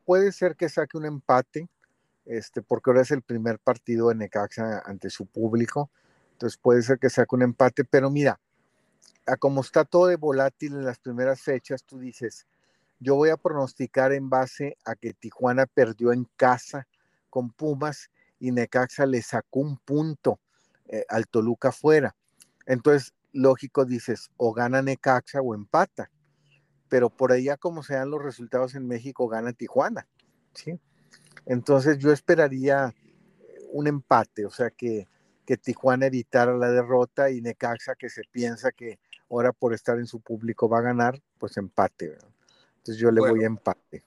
[0.04, 1.68] Puede ser que saque un empate,
[2.24, 5.90] este, porque ahora es el primer partido de Necaxa ante su público,
[6.32, 8.40] entonces puede ser que saque un empate, pero mira,
[9.26, 12.46] a como está todo de volátil en las primeras fechas, tú dices,
[13.00, 16.86] yo voy a pronosticar en base a que Tijuana perdió en casa
[17.30, 20.38] con Pumas y Necaxa le sacó un punto
[20.86, 22.14] eh, al Toluca fuera.
[22.66, 26.10] Entonces, lógico, dices, o gana Necaxa o empata
[26.94, 30.06] pero por allá como sean los resultados en México, gana Tijuana,
[30.52, 30.78] ¿sí?
[31.44, 32.94] Entonces yo esperaría
[33.72, 35.08] un empate, o sea, que,
[35.44, 40.06] que Tijuana evitara la derrota y Necaxa, que se piensa que ahora por estar en
[40.06, 42.16] su público va a ganar, pues empate.
[42.76, 44.04] Entonces yo le voy a empate.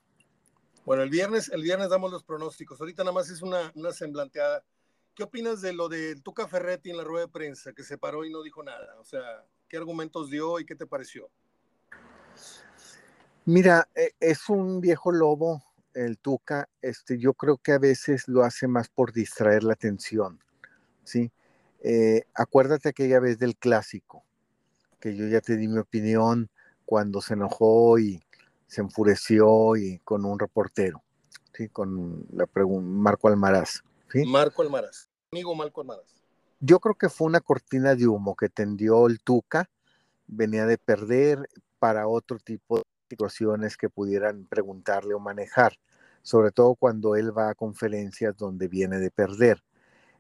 [0.86, 2.80] Bueno, el viernes, el viernes damos los pronósticos.
[2.80, 4.64] Ahorita nada más es una, una semblanteada.
[5.14, 8.24] ¿Qué opinas de lo de Tuca Ferretti en la rueda de prensa, que se paró
[8.24, 8.98] y no dijo nada?
[9.02, 11.30] O sea, ¿qué argumentos dio y qué te pareció?
[13.48, 18.44] Mira, e, es un viejo lobo el Tuca, este, yo creo que a veces lo
[18.44, 20.44] hace más por distraer la atención,
[21.06, 21.32] ¿sí?
[21.80, 24.26] Eh, acuérdate aquella vez del clásico,
[25.00, 26.50] que yo ya te di mi opinión
[26.86, 28.22] cuando se enojó y
[28.68, 31.02] se enfureció y con un reportero,
[31.54, 31.70] ¿sí?
[31.70, 33.82] Con la Marco Almaraz,
[34.12, 34.26] ¿sí?
[34.26, 36.22] Marco Almaraz, amigo Marco Almaraz.
[36.60, 39.70] Yo creo que fue una cortina de humo que tendió el Tuca,
[40.28, 41.48] venía de perder
[41.80, 45.78] para otro tipo de situaciones que pudieran preguntarle o manejar,
[46.22, 49.64] sobre todo cuando él va a conferencias donde viene de perder.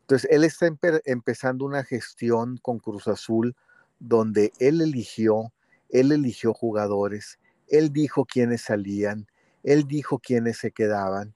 [0.02, 0.67] Entonces, él está
[1.06, 3.56] empezando una gestión con Cruz Azul
[4.00, 5.52] donde él eligió,
[5.89, 9.28] él eligió jugadores, él dijo quiénes salían,
[9.63, 11.34] él dijo quiénes se quedaban.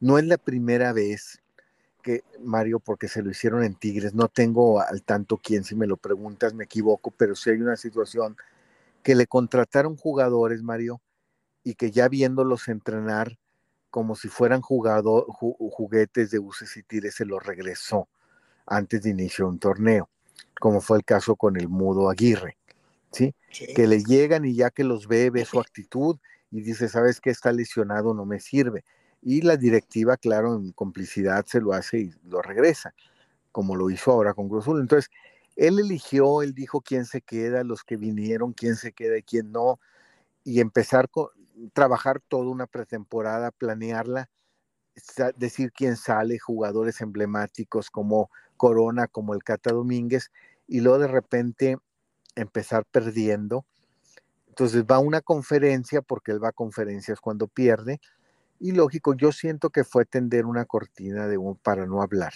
[0.00, 1.40] No es la primera vez
[2.02, 5.86] que Mario, porque se lo hicieron en Tigres, no tengo al tanto quién, si me
[5.86, 8.36] lo preguntas me equivoco, pero sí hay una situación
[9.02, 11.00] que le contrataron jugadores, Mario,
[11.62, 13.38] y que ya viéndolos entrenar
[13.90, 18.08] como si fueran juguetes de buses y tires, se los regresó
[18.66, 20.08] antes de iniciar un torneo,
[20.60, 22.56] como fue el caso con el Mudo Aguirre,
[23.10, 23.34] ¿sí?
[23.74, 26.16] Que le llegan y ya que los ve, ve su actitud
[26.52, 27.30] y dice, ¿sabes qué?
[27.30, 28.84] Está lesionado, no me sirve.
[29.22, 32.94] Y la directiva, claro, en complicidad se lo hace y lo regresa,
[33.52, 34.80] como lo hizo ahora con Cruzul.
[34.80, 35.10] Entonces,
[35.60, 39.52] él eligió, él dijo quién se queda, los que vinieron, quién se queda y quién
[39.52, 39.78] no,
[40.42, 41.28] y empezar con,
[41.74, 44.30] trabajar toda una pretemporada, planearla,
[45.36, 50.30] decir quién sale, jugadores emblemáticos como Corona, como el Cata Domínguez,
[50.66, 51.76] y luego de repente
[52.36, 53.66] empezar perdiendo.
[54.48, 58.00] Entonces va a una conferencia, porque él va a conferencias cuando pierde,
[58.58, 62.32] y lógico, yo siento que fue tender una cortina de un, para no hablar,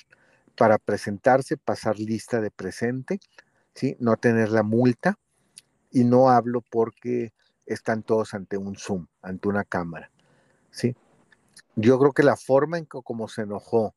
[0.57, 3.21] para presentarse, pasar lista de presente,
[3.75, 3.97] ¿sí?
[3.99, 5.19] no tener la multa,
[5.91, 7.33] y no hablo porque
[7.67, 10.11] están todos ante un Zoom, ante una cámara.
[10.71, 10.97] ¿sí?
[11.77, 13.95] Yo creo que la forma en que como se enojó,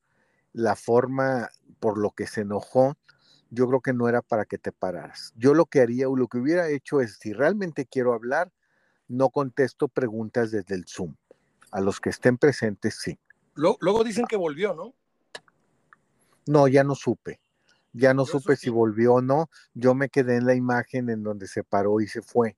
[0.53, 2.97] la forma por lo que se enojó,
[3.49, 5.33] yo creo que no era para que te pararas.
[5.37, 8.51] Yo lo que haría o lo que hubiera hecho es, si realmente quiero hablar,
[9.07, 11.15] no contesto preguntas desde el Zoom
[11.71, 13.19] a los que estén presentes, sí.
[13.55, 14.93] Luego, dicen que volvió, ¿no?
[16.47, 17.39] No, ya no supe.
[17.93, 19.49] Ya no supe si volvió o no.
[19.73, 22.55] Yo me quedé en la imagen en donde se paró y se fue.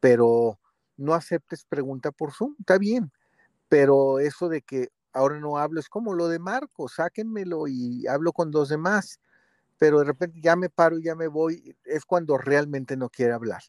[0.00, 0.58] Pero
[0.96, 3.10] no aceptes pregunta por Zoom, está bien.
[3.68, 8.32] Pero eso de que ahora no hablo es como lo de Marco, sáquenmelo y hablo
[8.32, 9.18] con dos demás.
[9.78, 13.32] Pero de repente ya me paro y ya me voy, es cuando realmente no quiere
[13.32, 13.62] hablar.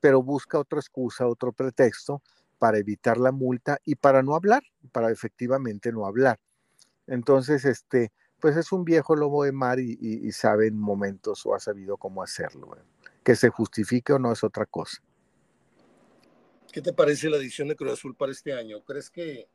[0.00, 2.22] Pero busca otra excusa, otro pretexto
[2.58, 6.38] para evitar la multa y para no hablar, para efectivamente no hablar.
[7.06, 8.12] Entonces, este,
[8.44, 12.22] pues es un viejo lobo de mar y, sabe en momentos o ha sabido cómo
[12.22, 12.76] hacerlo.
[13.22, 15.02] Que se justifique o no es otra cosa.
[16.70, 18.84] ¿Qué te parece la edición de Cruz Azul para este año?
[18.84, 19.48] ¿Crees que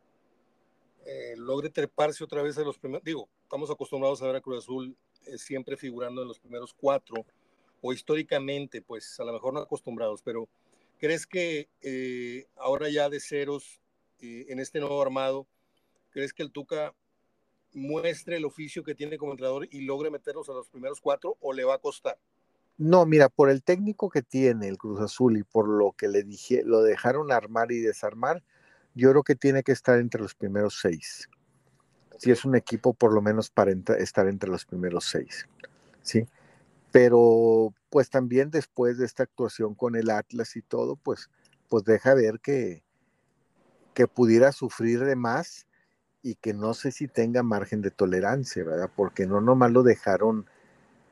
[1.06, 3.04] eh, logre treparse otra vez a los primeros?
[3.04, 4.98] Digo, estamos acostumbrados a ver a Cruz Azul
[5.28, 7.28] eh, siempre figurando en los primeros cuatro,
[7.82, 10.50] o históricamente, pues a lo mejor no acostumbrados, pero
[11.00, 13.80] ¿Crees que eh, ahora ya de ceros,
[14.20, 15.48] eh, en este nuevo armado,
[16.10, 16.94] crees que el Tuca
[17.74, 21.54] muestre el oficio que tiene como entrenador y logre meterlos a los primeros cuatro o
[21.54, 22.18] le va a costar?
[22.78, 26.24] No, mira, por el técnico que tiene el Cruz Azul y por lo que le
[26.24, 28.44] dije, lo dejaron armar y desarmar,
[28.96, 31.30] yo creo que tiene que estar entre los primeros seis.
[32.18, 35.48] Si es un equipo, por lo menos para estar entre los primeros seis.
[36.02, 36.26] ¿sí?
[36.92, 41.30] pero pues también después de esta actuación con el Atlas y todo, pues,
[41.68, 42.84] pues deja ver que,
[43.94, 45.68] que pudiera sufrir de más
[46.22, 48.90] y que no sé si tenga margen de tolerancia, ¿verdad?
[48.96, 50.46] Porque no nomás lo dejaron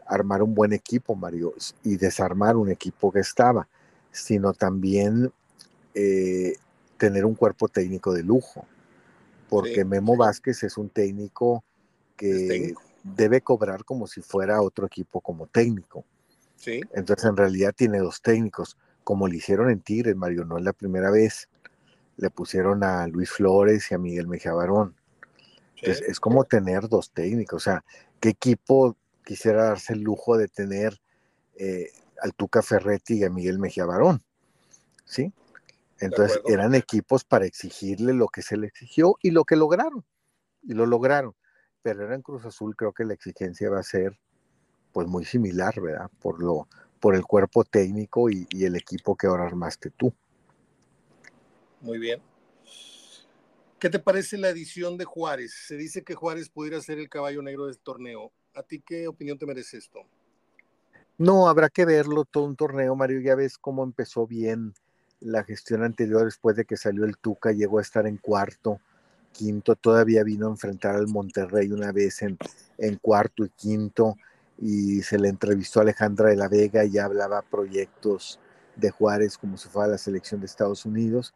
[0.05, 3.67] armar un buen equipo, Mario, y desarmar un equipo que estaba,
[4.11, 5.31] sino también
[5.93, 6.55] eh,
[6.97, 8.65] tener un cuerpo técnico de lujo,
[9.49, 11.63] porque Memo Vázquez es un técnico
[12.15, 16.03] que debe cobrar como si fuera otro equipo como técnico.
[16.57, 16.81] Sí.
[16.93, 20.73] Entonces en realidad tiene dos técnicos, como le hicieron en Tigres, Mario, no es la
[20.73, 21.47] primera vez.
[22.17, 24.95] Le pusieron a Luis Flores y a Miguel Mejía Barón.
[25.77, 27.61] Entonces es como tener dos técnicos.
[27.61, 27.83] O sea,
[28.19, 30.99] ¿qué equipo quisiera darse el lujo de tener
[31.55, 34.23] eh, al Tuca Ferretti y a Miguel Mejía Barón?
[35.05, 35.31] ¿Sí?
[35.99, 40.03] Entonces eran equipos para exigirle lo que se le exigió y lo que lograron.
[40.63, 41.35] Y lo lograron
[41.93, 44.19] pero en Cruz Azul creo que la exigencia va a ser
[44.91, 46.09] pues muy similar, ¿verdad?
[46.19, 46.67] Por lo
[46.99, 50.11] por el cuerpo técnico y, el equipo que ahora armaste tú.
[51.87, 52.21] Muy bien.
[53.79, 55.53] ¿Qué te parece la edición de Juárez?
[55.53, 58.33] Se dice que Juárez pudiera ser el caballo negro del torneo.
[58.53, 60.01] ¿A ti qué opinión te merece esto?
[61.17, 63.21] No, habrá que verlo todo un torneo, Mario.
[63.21, 64.73] Ya ves cómo empezó bien
[65.21, 68.81] la gestión anterior después de que salió el Tuca, llegó a estar en cuarto
[69.31, 72.37] quinto, todavía vino a enfrentar al Monterrey una vez en,
[72.77, 74.17] en cuarto y quinto
[74.57, 78.41] y se le entrevistó a Alejandra de la Vega y hablaba proyectos
[78.75, 81.33] de Juárez como si fuera la selección de Estados Unidos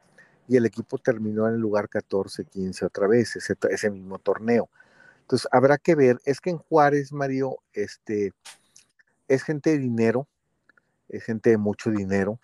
[0.52, 4.70] y el equipo terminó en el lugar 14-15 otra vez, ese, ese, mismo torneo.
[5.22, 8.34] Entonces habrá que ver, es que en Juárez, Mario, este,
[9.30, 10.28] es gente de dinero,
[11.08, 12.38] es gente de mucho dinero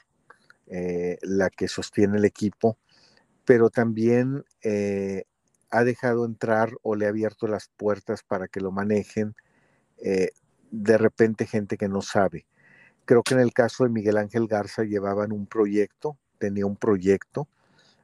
[0.68, 2.78] eh, la que sostiene el equipo,
[3.44, 5.26] pero también eh,
[5.70, 9.36] ha dejado entrar o le ha abierto las puertas para que lo manejen
[9.98, 10.30] eh,
[10.72, 12.48] de repente gente que no sabe.
[13.04, 17.50] Creo que en el caso de Miguel Ángel Garza llevaban un proyecto, tenía un proyecto,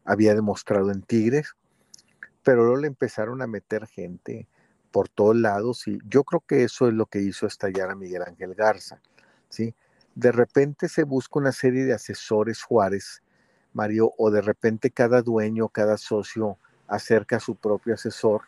[0.06, 1.56] había demostrado en Tigres,
[2.44, 4.48] pero luego le empezaron a meter gente
[4.92, 8.22] por todos lados y yo creo que eso es lo que hizo estallar a Miguel
[8.22, 9.02] Ángel Garza,
[9.50, 9.74] ¿sí?
[10.16, 13.24] De repente se busca una serie de asesores Juárez,
[13.74, 18.42] Mario, o de repente cada dueño, cada socio acerca a su propio asesor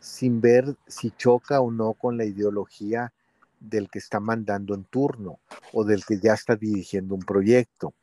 [0.00, 3.12] sin ver si choca o no con la ideología
[3.58, 5.38] del que está mandando en turno
[5.72, 7.94] o del que ya está dirigiendo un proyecto.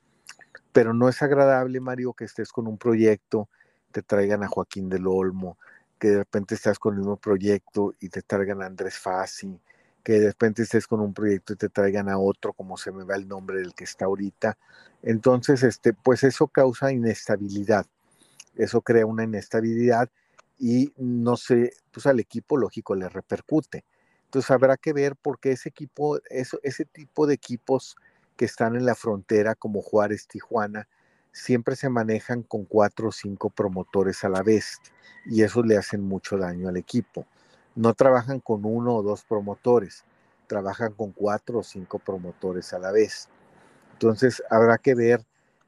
[0.72, 3.50] Pero no es agradable, Mario, que estés con un proyecto,
[3.92, 5.58] te traigan a Joaquín del Olmo,
[6.00, 9.60] que de repente estás con el mismo proyecto y te traigan a Andrés Fassi,
[10.04, 13.04] que de repente estés con un proyecto y te traigan a otro, como se me
[13.04, 14.58] va el nombre del que está ahorita.
[15.04, 17.86] Entonces, este, pues eso causa inestabilidad.
[18.56, 20.10] Eso crea una inestabilidad
[20.58, 23.84] y no sé, pues al equipo lógico le repercute.
[24.26, 27.96] Entonces habrá que ver por qué ese equipo, eso, ese tipo de equipos
[28.42, 30.88] que están en la frontera como Juárez, Tijuana,
[31.32, 34.80] siempre se manejan con cuatro o cinco promotores a la vez
[35.28, 37.28] y eso le hacen mucho daño al equipo.
[37.76, 40.06] No trabajan con uno o dos promotores,
[40.48, 43.30] trabajan con cuatro o cinco promotores a la vez.
[43.94, 45.24] Entonces habrá que ver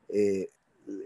[0.10, 0.50] eh,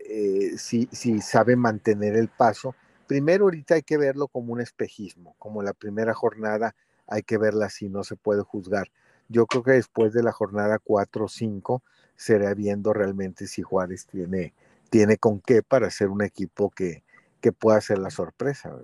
[0.10, 2.75] eh, si, si sabe mantener el paso.
[3.08, 6.73] Primero ahorita hay que verlo como un espejismo, como la primera jornada
[7.08, 8.88] hay que verla así, no se puede juzgar.
[9.29, 11.83] Yo creo que después de la jornada 4 o 5
[12.15, 14.53] será viendo realmente si Juárez tiene,
[14.89, 17.03] tiene con qué para ser un equipo que,
[17.41, 18.77] que pueda ser la sorpresa.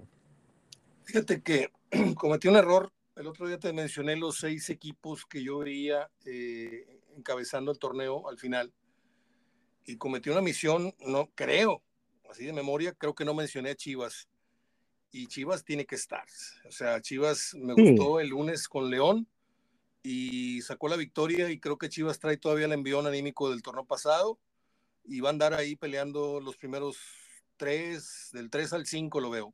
[1.03, 1.71] Fíjate que
[2.15, 2.91] cometí un error.
[3.15, 8.27] El otro día te mencioné los seis equipos que yo veía eh, encabezando el torneo
[8.27, 8.73] al final.
[9.85, 11.83] Y cometí una misión, no creo,
[12.29, 14.27] así de memoria, creo que no mencioné a Chivas
[15.13, 16.25] y Chivas tiene que estar.
[16.67, 19.27] O sea, Chivas me gustó el lunes con León
[20.03, 23.85] y sacó la victoria y creo que Chivas trae todavía el envión anímico del torneo
[23.85, 24.37] pasado
[25.05, 26.97] y va a andar ahí peleando los primeros
[27.57, 29.53] tres, del 3 al 5 lo veo.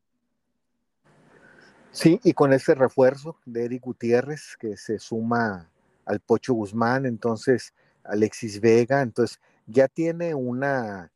[1.92, 5.70] Sí, y con ese refuerzo de Eric Gutiérrez que se suma
[6.06, 11.12] al Pocho Guzmán, entonces Alexis Vega, entonces ya tiene una,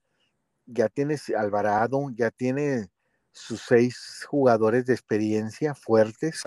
[0.65, 2.89] ya tiene Alvarado, ya tiene
[3.31, 6.43] sus seis jugadores de experiencia fuertes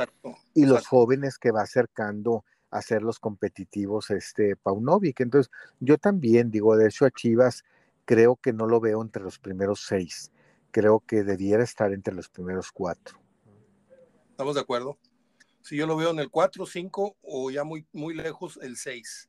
[0.54, 5.20] y los jóvenes que va acercando a ser los competitivos este Paunovic.
[5.20, 5.50] Entonces,
[5.80, 7.64] yo también digo, de hecho a Chivas
[8.04, 10.32] creo que no lo veo entre los primeros seis.
[10.70, 13.18] Creo que debiera estar entre los primeros cuatro.
[14.30, 14.98] Estamos de acuerdo.
[15.62, 19.28] Si yo lo veo en el 4, 5 o ya muy, muy lejos, el 6.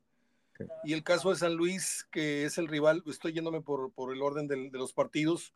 [0.84, 4.22] Y el caso de San Luis, que es el rival, estoy yéndome por, por el
[4.22, 5.54] orden de los partidos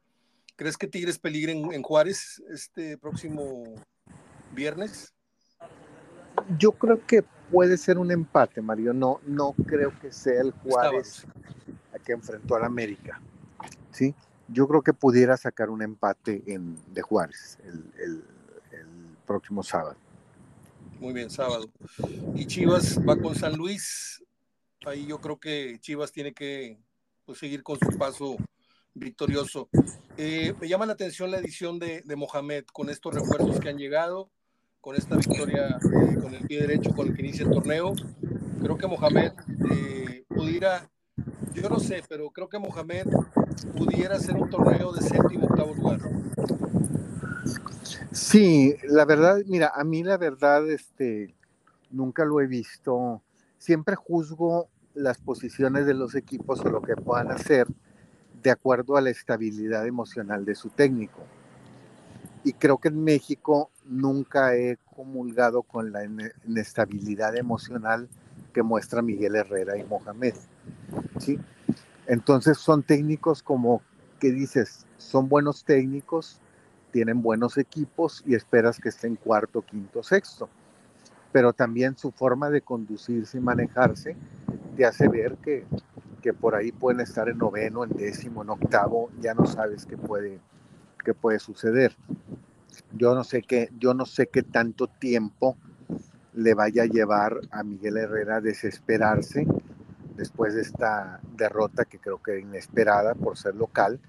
[0.62, 3.64] ¿Crees que Tigres peligre en, Juárez este próximo
[4.52, 5.12] viernes?
[6.58, 8.94] Yo creo que puede ser un empate, Mario.
[8.94, 11.26] No, no creo que sea el Juárez
[11.94, 13.22] a que enfrentó al América.
[13.92, 14.16] ¿sí?
[14.48, 18.24] Yo creo que pudiera sacar un empate en, de Juárez el,
[19.26, 19.96] próximo sábado.
[21.00, 21.70] Muy bien, sábado.
[22.36, 24.22] Y Chivas va con San Luis.
[24.86, 26.78] Ahí yo creo que Chivas tiene que
[27.26, 28.36] pues, seguir con su paso
[28.94, 29.70] victorioso.
[30.18, 34.30] Eh, me llama la atención la edición de, Mohamed con estos refuerzos que han llegado,
[34.82, 35.80] con esta victoria
[36.22, 37.94] con el pie derecho con el que inicia el torneo.
[38.62, 39.32] Creo que Mohamed
[39.72, 40.90] eh, pudiera,
[41.54, 43.06] yo no sé, pero creo que Mohamed
[43.78, 46.00] pudiera ser un torneo de séptimo, octavo lugar.
[48.12, 51.34] Sí, la verdad, mira, a mí la verdad, este,
[51.92, 53.22] nunca lo he visto.
[53.58, 57.68] Siempre juzgo las posiciones de los equipos o lo que puedan hacer
[58.42, 61.22] de acuerdo a la estabilidad emocional de su técnico.
[62.44, 66.04] Y creo que en México nunca he comulgado con la
[66.46, 68.10] inestabilidad emocional
[68.54, 70.34] que muestra Miguel Herrera y Mohamed.
[71.20, 71.40] ¿sí?
[72.08, 73.82] Entonces son técnicos como
[74.20, 76.40] que dices, son buenos técnicos,
[76.92, 80.50] tienen buenos equipos y esperas que estén cuarto, quinto, sexto.
[81.32, 84.16] Pero también su forma de conducirse y manejarse
[84.76, 85.66] te hace ver que
[86.22, 89.98] que por ahí pueden estar en noveno, en décimo, en octavo, ya no sabes qué
[89.98, 90.40] puede,
[91.04, 91.96] qué puede suceder.
[92.94, 95.58] Yo no sé qué, yo no sé qué tanto tiempo
[96.34, 99.46] le vaya a llevar a Miguel Herrera a desesperarse
[100.16, 104.00] después de esta derrota que creo que inesperada por ser local,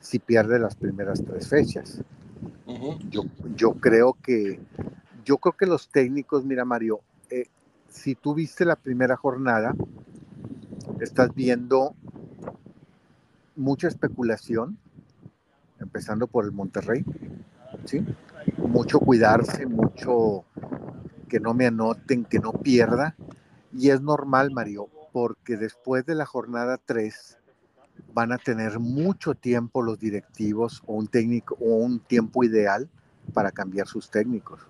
[0.00, 2.02] si pierde las primeras tres fechas.
[3.10, 3.22] yo,
[3.56, 4.60] yo creo que
[5.24, 7.46] yo creo que los técnicos, mira Mario, eh,
[7.88, 9.74] si tú viste la primera jornada,
[11.00, 11.94] estás viendo
[13.56, 14.76] mucha especulación,
[15.80, 17.04] empezando por el Monterrey,
[17.84, 18.04] ¿sí?
[18.56, 20.44] Mucho cuidarse, mucho
[21.28, 23.16] que no me anoten, que no pierda.
[23.72, 27.38] Y es normal, Mario, porque después de la jornada 3
[28.12, 32.88] van a tener mucho tiempo los directivos o un técnico o un tiempo ideal
[33.32, 34.60] para cambiar sus técnicos.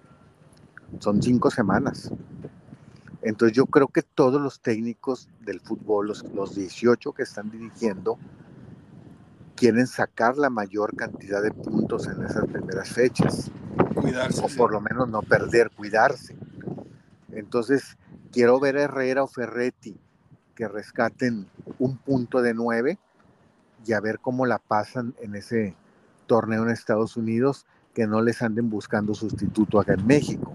[1.01, 2.11] Son cinco semanas.
[3.23, 8.19] Entonces yo creo que todos los técnicos del fútbol, los, los 18 que están dirigiendo,
[9.65, 13.51] quieren sacar la mayor cantidad de puntos en esas primeras fechas.
[13.95, 14.43] Cuidarse.
[14.45, 16.37] O por lo menos no perder, cuidarse.
[17.33, 17.97] Entonces,
[18.31, 19.99] quiero ver a Herrera o Ferretti
[20.55, 21.47] que rescaten
[21.79, 22.99] un punto de nueve
[23.87, 25.75] y a ver cómo la pasan en ese
[26.27, 30.53] torneo en Estados Unidos, que no les anden buscando sustituto acá en México.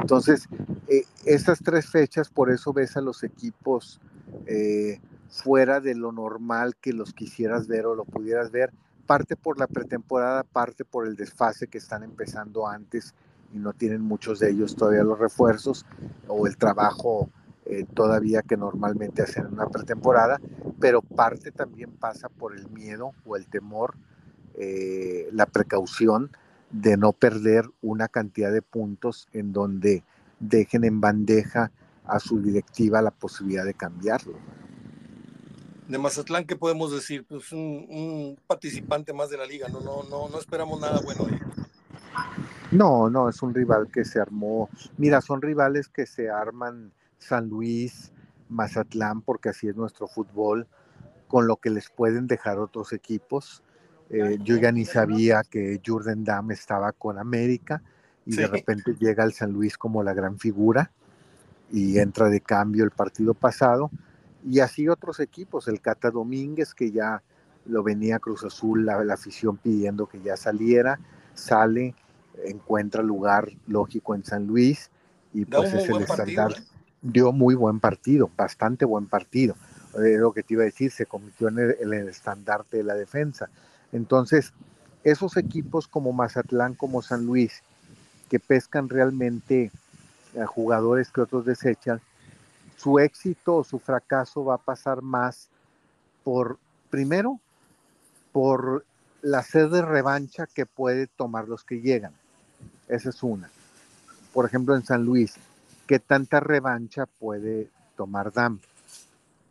[0.00, 0.48] Entonces,
[0.88, 4.00] eh, estas tres fechas, por eso ves a los equipos
[4.46, 5.00] eh,
[5.36, 8.72] fuera de lo normal que los quisieras ver o lo pudieras ver,
[9.06, 13.14] parte por la pretemporada, parte por el desfase que están empezando antes
[13.52, 15.84] y no tienen muchos de ellos todavía los refuerzos
[16.26, 17.28] o el trabajo
[17.66, 20.40] eh, todavía que normalmente hacen en una pretemporada,
[20.80, 23.94] pero parte también pasa por el miedo o el temor,
[24.54, 26.30] eh, la precaución
[26.70, 30.02] de no perder una cantidad de puntos en donde
[30.40, 31.70] dejen en bandeja
[32.04, 34.38] a su directiva la posibilidad de cambiarlo
[35.88, 37.24] de Mazatlán, ¿qué podemos decir?
[37.28, 41.40] Pues un, participante más de la liga, no, no, no, no esperamos nada bueno de
[42.72, 44.68] No, no, es un rival que se armó.
[44.96, 48.12] Mira, son rivales que se arman San Luis,
[48.48, 50.66] Mazatlán, porque así es nuestro fútbol,
[51.28, 53.62] con lo que les pueden dejar otros equipos.
[54.10, 57.82] Eh, yo ya ni sabía que Jordan Dam estaba con América
[58.24, 60.92] y de repente llega el San Luis como la gran figura
[61.72, 63.90] y entra de cambio el partido pasado
[64.48, 67.22] y así otros equipos, el Cata Domínguez, que ya
[67.66, 71.00] lo venía Cruz Azul, la, afición pidiendo que ya saliera,
[71.34, 71.94] sale,
[72.44, 74.90] encuentra lugar lógico en San Luis
[75.34, 76.52] y pues es el estándar.
[76.52, 76.62] ¿eh?
[77.02, 79.56] Dio muy buen partido, bastante buen partido.
[79.94, 82.94] Es lo que te iba a decir, se convirtió en el, el estandarte de la
[82.94, 83.48] defensa.
[83.92, 84.52] Entonces,
[85.02, 87.62] esos equipos como Mazatlán, como San Luis,
[88.28, 89.72] que pescan realmente
[90.40, 92.00] a jugadores que otros desechan,
[92.76, 95.48] su éxito o su fracaso va a pasar más
[96.22, 96.58] por,
[96.90, 97.40] primero,
[98.32, 98.84] por
[99.22, 102.12] la sed de revancha que puede tomar los que llegan.
[102.88, 103.50] Esa es una.
[104.32, 105.34] Por ejemplo, en San Luis,
[105.86, 108.60] ¿qué tanta revancha puede tomar DAM?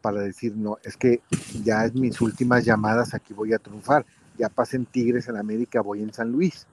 [0.02, 1.22] Para decir, no, es que
[1.64, 4.06] ya es mis últimas llamadas, aquí voy a triunfar.
[4.38, 6.68] Ya pasen Tigres en América, voy en San Luis.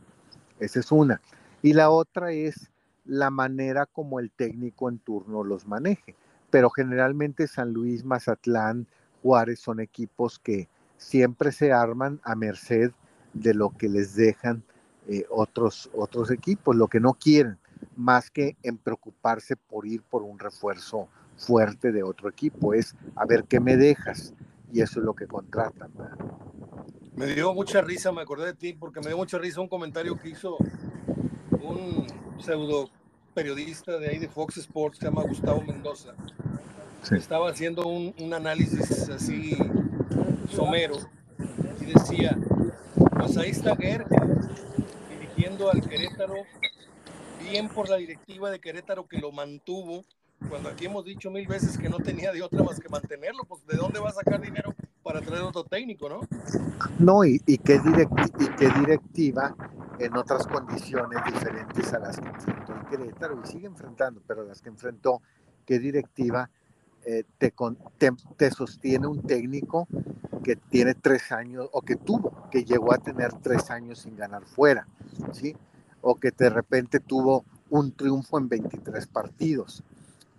[0.61, 1.20] Esa es una.
[1.62, 2.68] Y la otra es
[3.05, 6.14] la manera como el técnico en turno los maneje
[6.53, 8.86] pero generalmente San Luis, Mazatlán,
[9.22, 12.90] Juárez son equipos que siempre se arman a merced
[13.32, 14.62] de lo que les dejan
[15.09, 17.57] eh, otros, otros equipos, lo que no quieren,
[17.96, 23.24] más que en preocuparse por ir por un refuerzo fuerte de otro equipo, es a
[23.24, 24.34] ver qué me dejas,
[24.70, 25.90] y eso es lo que contratan.
[27.16, 30.18] Me dio mucha risa, me acordé de ti, porque me dio mucha risa un comentario
[30.18, 30.59] que hizo
[31.62, 32.07] un
[32.38, 32.90] pseudo
[33.33, 36.14] periodista de ahí de Fox Sports, se llama Gustavo Mendoza,
[37.11, 39.57] estaba haciendo un, un, análisis así
[40.51, 40.97] somero
[41.80, 42.37] y decía,
[43.18, 44.07] pues ahí está Guerra
[45.11, 46.35] dirigiendo al Querétaro,
[47.51, 50.05] bien por la directiva de Querétaro que lo mantuvo,
[50.49, 53.66] cuando aquí hemos dicho mil veces que no tenía de otra más que mantenerlo, pues
[53.66, 56.20] de dónde va a sacar dinero para traer otro técnico, ¿no?
[56.98, 59.55] No, y, qué, y qué directiva
[59.98, 64.61] en otras condiciones diferentes a las que enfrentó el Querétaro y sigue enfrentando, pero las
[64.61, 65.20] que enfrentó,
[65.66, 66.50] qué directiva
[67.05, 67.53] eh, te,
[68.36, 69.88] te, sostiene un técnico
[70.44, 74.44] que tiene tres años o que tuvo, que llegó a tener tres años sin ganar
[74.44, 74.86] fuera,
[75.32, 75.57] ¿sí?
[76.00, 79.82] O que de repente tuvo un triunfo en 23 partidos.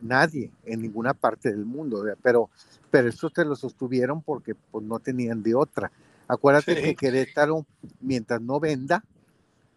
[0.03, 2.49] Nadie en ninguna parte del mundo, pero,
[2.91, 5.91] pero eso te lo sostuvieron porque pues, no tenían de otra.
[6.27, 7.65] Acuérdate que Querétaro,
[8.01, 9.03] mientras no venda,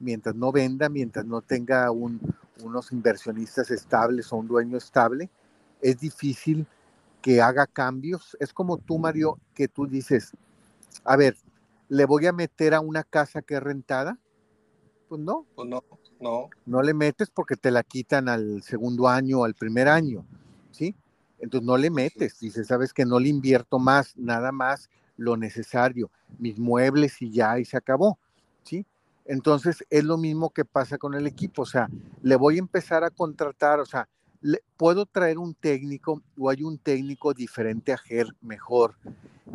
[0.01, 2.20] mientras no venda, mientras no tenga un,
[2.62, 5.31] unos inversionistas estables o un dueño estable,
[5.81, 6.66] es difícil
[7.22, 8.37] que haga cambios.
[8.41, 10.33] Es como tú, Mario, que tú dices,
[11.05, 11.37] a ver,
[11.89, 14.18] ¿le voy a meter a una casa que es rentada?
[15.09, 15.47] Pues no.
[15.55, 15.83] Pues no,
[16.21, 16.49] no.
[16.64, 20.25] No le metes porque te la quitan al segundo año o al primer año,
[20.71, 20.95] ¿sí?
[21.39, 26.11] Entonces no le metes, dices, sabes que no le invierto más, nada más lo necesario,
[26.39, 28.19] mis muebles y ya, y se acabó,
[28.62, 28.87] ¿sí?
[29.27, 31.89] Entonces es lo mismo que pasa con el equipo, o sea,
[32.23, 34.09] le voy a empezar a contratar, o sea,
[34.77, 38.95] puedo traer un técnico o hay un técnico diferente a Ger mejor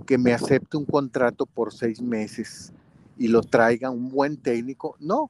[0.06, 2.74] que me acepte un contrato por seis meses
[3.18, 4.96] y lo traiga un buen técnico.
[5.00, 5.30] No,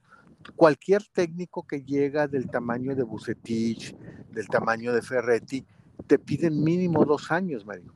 [0.56, 3.96] cualquier técnico que llega del tamaño de Bucetich,
[4.32, 5.66] del tamaño de Ferretti,
[6.08, 7.94] te piden mínimo dos años, Mario.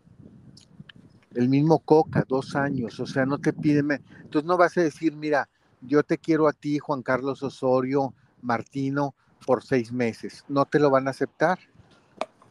[1.33, 3.91] El mismo Coca, dos años, o sea, no te piden,
[4.21, 5.49] entonces no vas a decir, mira,
[5.81, 9.13] yo te quiero a ti, Juan Carlos Osorio, Martino,
[9.45, 10.45] por seis meses.
[10.47, 11.59] No te lo van a aceptar,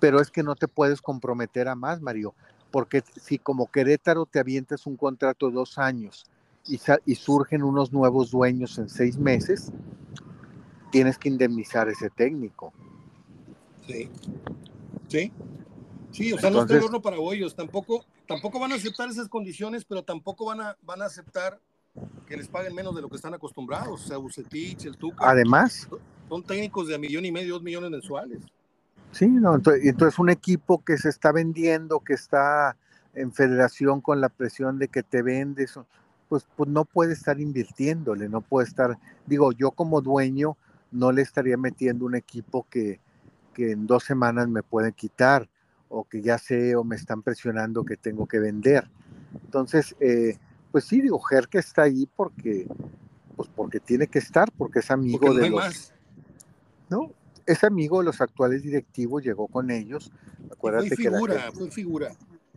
[0.01, 2.35] pero es que no te puedes comprometer a más, Mario,
[2.71, 6.27] porque si como Querétaro te avientas un contrato de dos años
[6.67, 9.73] y, y surgen unos nuevos dueños en seis meses,
[10.91, 12.73] tienes que indemnizar a ese técnico.
[13.87, 14.09] Sí.
[15.09, 15.33] Sí.
[16.11, 17.57] Sí, o sea, no está el horno para bollos.
[17.57, 21.61] Tampoco, tampoco van a aceptar esas condiciones, pero tampoco van a, van a aceptar
[22.27, 24.05] que les paguen menos de lo que están acostumbrados.
[24.05, 25.29] O sea, Bucetich, el Tuca.
[25.29, 25.89] Además.
[26.29, 28.43] Son técnicos de a millón y medio, dos millones mensuales.
[29.11, 32.77] Sí, no, entonces, entonces un equipo que se está vendiendo, que está
[33.15, 35.79] en federación con la presión de que te vendes,
[36.29, 40.57] pues, pues no puede estar invirtiéndole, no puede estar, digo, yo como dueño
[40.91, 43.01] no le estaría metiendo un equipo que,
[43.53, 45.49] que en dos semanas me pueden quitar
[45.89, 48.91] o que ya sé o me están presionando que tengo que vender.
[49.45, 50.39] Entonces, eh,
[50.73, 52.67] pues sí, digo, Jerke está ahí porque,
[53.37, 55.93] pues porque tiene que estar, porque es amigo de los...
[56.91, 57.13] ¿No?
[57.47, 60.11] Es amigo de los actuales directivos, llegó con ellos.
[60.51, 62.13] Acuérdate fue figura, que la fue figura.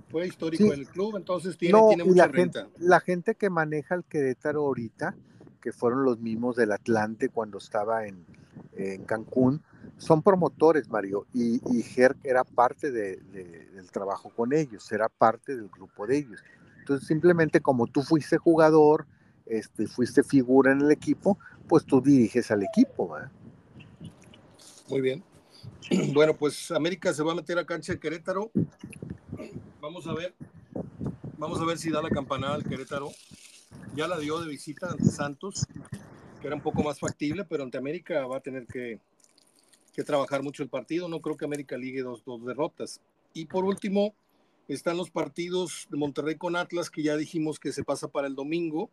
[0.09, 4.05] Fue histórico del club, entonces tiene, tiene mucha la Gente, la gente que maneja el
[4.05, 5.15] Querétaro ahorita,
[5.61, 8.25] que fueron los mismos del Atlante cuando estaba en,
[8.77, 9.61] en Cancún,
[9.97, 11.83] son promotores, Mario, y, y
[12.23, 16.43] era parte de, del trabajo con ellos, era parte del grupo de ellos.
[16.79, 19.07] Entonces, simplemente como tú fuiste jugador,
[19.45, 21.37] este, fuiste figura en el equipo,
[21.67, 23.13] pues tú diriges al equipo.
[24.89, 25.23] Muy bien.
[26.13, 28.51] Bueno, pues América se va a meter a cancha de Querétaro.
[29.87, 30.33] Vamos a ver.
[31.37, 33.09] Vamos a ver si da la campanada al Querétaro.
[33.95, 35.65] Ya la dio de visita ante Santos,
[36.41, 38.99] que era un poco más factible, pero ante América va a tener que,
[39.93, 41.07] que trabajar mucho el partido.
[41.07, 42.99] No creo que América ligue dos, dos derrotas.
[43.33, 44.13] Y por último,
[44.67, 48.35] están los partidos de Monterrey con Atlas, que ya dijimos que se pasa para el
[48.35, 48.89] domingo.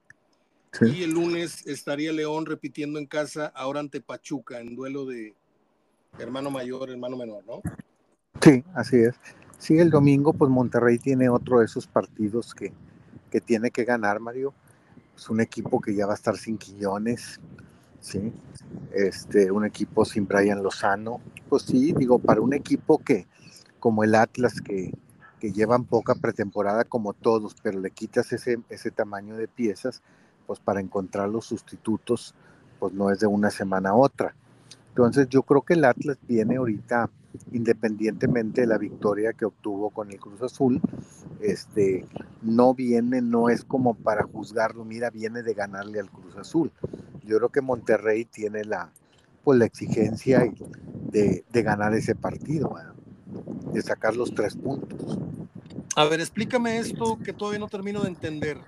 [0.81, 5.35] Y el lunes estaría León repitiendo en casa, ahora ante Pachuca, en duelo de
[6.21, 7.63] hermano mayor, hermano menor, ¿no?
[8.41, 9.17] Sí, así es.
[9.59, 12.73] Sí, el domingo, pues Monterrey tiene otro de esos partidos que,
[13.31, 14.53] que tiene que ganar, Mario.
[15.17, 17.41] Es un equipo que ya va a estar sin Quillones,
[18.01, 18.33] ¿sí?
[18.93, 21.21] Este, un equipo sin Brian Lozano.
[21.49, 23.27] Pues sí, digo, para un equipo que,
[23.81, 24.93] como el Atlas, que,
[25.41, 30.03] que llevan poca pretemporada como todos, pero le quitas ese, ese tamaño de piezas,
[30.47, 32.35] pues para encontrar los sustitutos,
[32.79, 34.35] pues no es de una semana a otra.
[34.89, 37.11] Entonces yo creo que el Atlas viene ahorita,
[37.53, 40.81] independientemente de la victoria que obtuvo con el Cruz Azul,
[41.41, 42.07] este,
[42.43, 46.73] no viene, no es como para juzgarlo, mira, viene de ganarle al Cruz Azul.
[47.25, 48.91] Yo creo que Monterrey tiene la,
[49.43, 50.45] pues, la exigencia
[51.11, 52.75] de, de ganar ese partido,
[53.73, 55.19] de sacar los tres puntos.
[55.97, 58.59] A ver, explícame esto que todavía no termino de entender.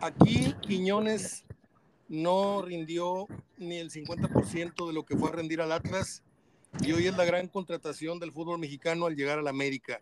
[0.00, 1.44] Aquí Quiñones
[2.08, 3.26] no rindió
[3.58, 6.22] ni el 50% de lo que fue a rendir al Atlas
[6.80, 10.00] y hoy es la gran contratación del fútbol mexicano al llegar al América.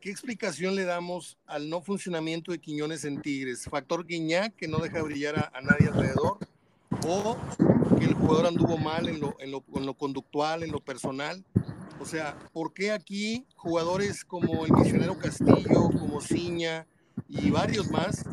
[0.00, 3.64] ¿Qué explicación le damos al no funcionamiento de Quiñones en Tigres?
[3.64, 6.38] ¿Factor Guiñac que no deja brillar a, nadie alrededor?
[7.06, 7.36] ¿O
[7.98, 11.44] que el jugador anduvo mal en lo, conductual, en lo personal?
[12.00, 16.86] O sea, ¿por qué aquí jugadores como el misionero Castillo, como Ciña
[17.28, 18.24] y varios más,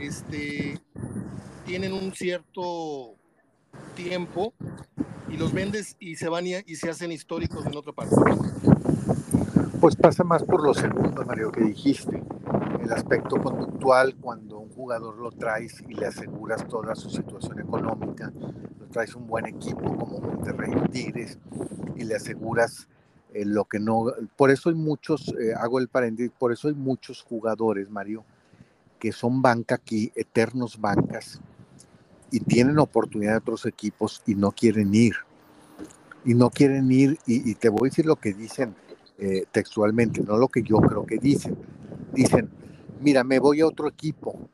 [0.00, 0.78] este,
[1.64, 3.14] tienen un cierto
[3.94, 4.52] tiempo
[5.28, 8.14] y los vendes y se van y, se hacen históricos en otra parte.
[9.80, 12.22] Pues pasa más por lo segundo, Mario, que dijiste.
[12.82, 18.32] El aspecto conductual, cuando un jugador lo traes y le aseguras toda su situación económica,
[18.78, 21.38] lo traes un buen equipo como Monterrey Tigres
[21.96, 22.86] y le aseguras
[23.34, 24.12] eh, lo que no.
[24.36, 28.24] Por eso hay muchos, eh, hago el paréntesis, por eso hay muchos jugadores, Mario,
[29.00, 31.40] que son banca aquí, eternos bancas,
[32.30, 35.14] y tienen oportunidad de otros equipos y no quieren ir.
[36.24, 38.74] Y no quieren ir, y, te voy a decir lo que dicen
[39.18, 41.56] eh, textualmente, no lo que yo creo que dicen.
[42.12, 42.50] Dicen,
[43.00, 44.48] mira, me voy a otro equipo,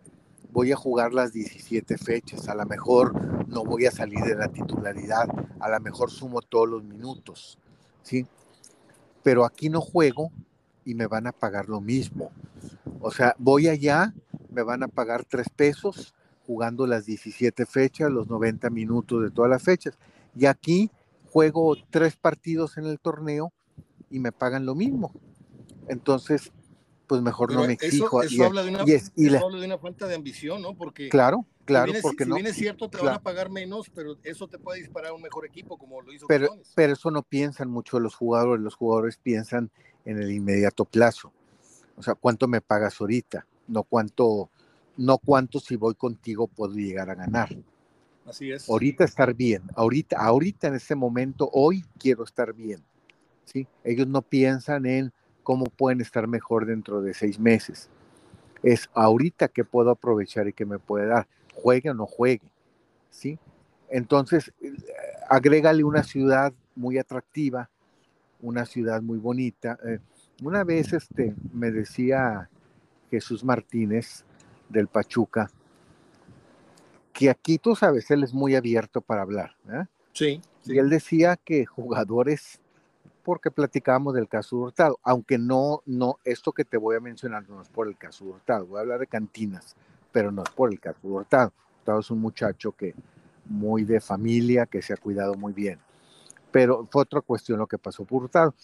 [0.53, 4.49] voy a jugar las 17 fechas, a lo mejor no voy a salir de la
[4.49, 5.29] titularidad,
[5.61, 7.59] a lo mejor sumo todos los minutos,
[8.03, 8.27] ¿sí?
[9.23, 10.31] Pero aquí no juego
[10.85, 12.31] y me van a pagar lo mismo.
[13.01, 14.13] O sea, voy allá,
[14.51, 16.15] me van a pagar tres pesos,
[16.47, 19.99] jugando las 17 fechas, los 90 minutos de todas las fechas.
[20.37, 20.91] Y aquí
[21.31, 23.53] juego tres partidos en el torneo
[24.11, 25.13] y me pagan lo mismo.
[25.89, 26.53] Entonces,
[27.07, 28.23] pues mejor no me exijo.
[28.23, 30.75] Eso, habla, de una, de una, falta de ambición, ¿no?
[30.75, 31.47] Porque claro.
[31.65, 32.35] Claro, si porque si no.
[32.35, 35.23] bien es cierto, te van a pagar menos, pero eso te puede disparar a un
[35.23, 38.65] mejor equipo, como lo hizo pero, pero eso no piensan mucho los jugadores.
[38.65, 39.71] Los jugadores piensan
[40.05, 41.33] en el inmediato plazo.
[41.97, 43.47] O sea, ¿cuánto me pagas ahorita?
[43.69, 44.51] No cuánto,
[44.97, 47.49] no cuánto si voy contigo puedo llegar a ganar.
[48.27, 48.69] Así es.
[48.69, 52.83] Ahorita estar bien, ahorita, ahorita en este momento, hoy quiero estar bien.
[53.45, 53.67] ¿sí?
[53.85, 55.13] Ellos no piensan en
[55.43, 57.89] cómo pueden estar mejor dentro de seis meses.
[58.63, 62.49] Es ahorita que puedo aprovechar y que me puede dar, juegue o no juegue.
[63.11, 63.39] ¿sí?
[63.91, 64.73] Entonces, eh,
[65.29, 67.69] agrégale una ciudad muy atractiva,
[68.41, 69.79] una ciudad muy bonita.
[69.85, 69.99] Eh,
[70.43, 72.49] una vez este, me decía
[73.11, 74.25] Jesús Martínez
[74.73, 75.51] del Pachuca,
[77.13, 79.55] que aquí tú sabes, él es muy abierto para hablar.
[79.69, 79.85] ¿eh?
[80.13, 80.75] Sí, sí.
[80.75, 82.61] Y él decía que jugadores,
[83.23, 87.49] porque platicábamos del caso de Hurtado, aunque no, no, esto que te voy a mencionar
[87.49, 89.77] no es por el caso de Hurtado, voy a hablar de cantinas,
[90.11, 91.53] pero no es por el caso de Hurtado.
[91.81, 92.95] Hurtado es un muchacho que
[93.45, 95.79] muy de familia, que se ha cuidado muy bien.
[96.51, 98.55] Pero fue otra cuestión lo que pasó por Hurtado.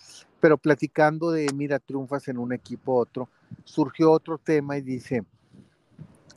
[0.41, 3.29] Pero platicando de, mira, triunfas en un equipo otro,
[3.65, 5.25] surgió otro tema y dice,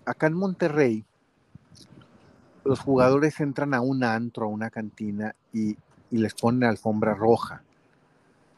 [0.06, 1.06] acá en Monterrey,
[2.64, 5.78] los jugadores entran a un antro, a una cantina y,
[6.12, 7.64] les ponen alfombra roja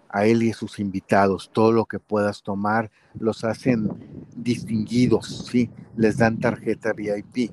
[0.10, 1.52] a él y a sus invitados.
[1.54, 2.90] Todo lo que puedas tomar
[3.20, 3.92] los hacen
[4.36, 5.70] distinguidos, ¿sí?
[5.96, 7.52] Les dan tarjeta VIP.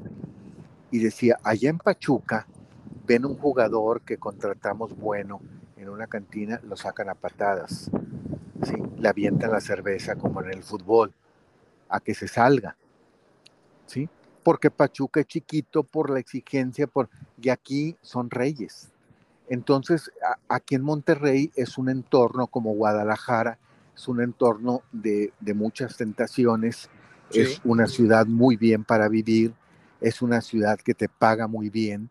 [0.91, 2.47] Y decía, allá en Pachuca
[3.07, 5.43] ven un jugador que contratamos bueno
[5.77, 7.91] en una cantina, lo sacan a patadas,
[8.63, 8.75] ¿sí?
[8.97, 11.13] Le avientan la cerveza como en el fútbol,
[11.91, 12.77] a que se salga,
[13.91, 14.09] ¿sí?
[14.43, 17.09] porque Pachuca es chiquito por la exigencia, por,
[17.41, 18.89] y aquí son reyes.
[19.49, 23.59] Entonces, a, aquí en Monterrey es un entorno como Guadalajara,
[23.95, 26.89] es un entorno de, de muchas tentaciones,
[27.31, 27.41] sí.
[27.41, 29.53] es una ciudad muy bien para vivir,
[30.01, 32.09] es una ciudad que te paga muy bien,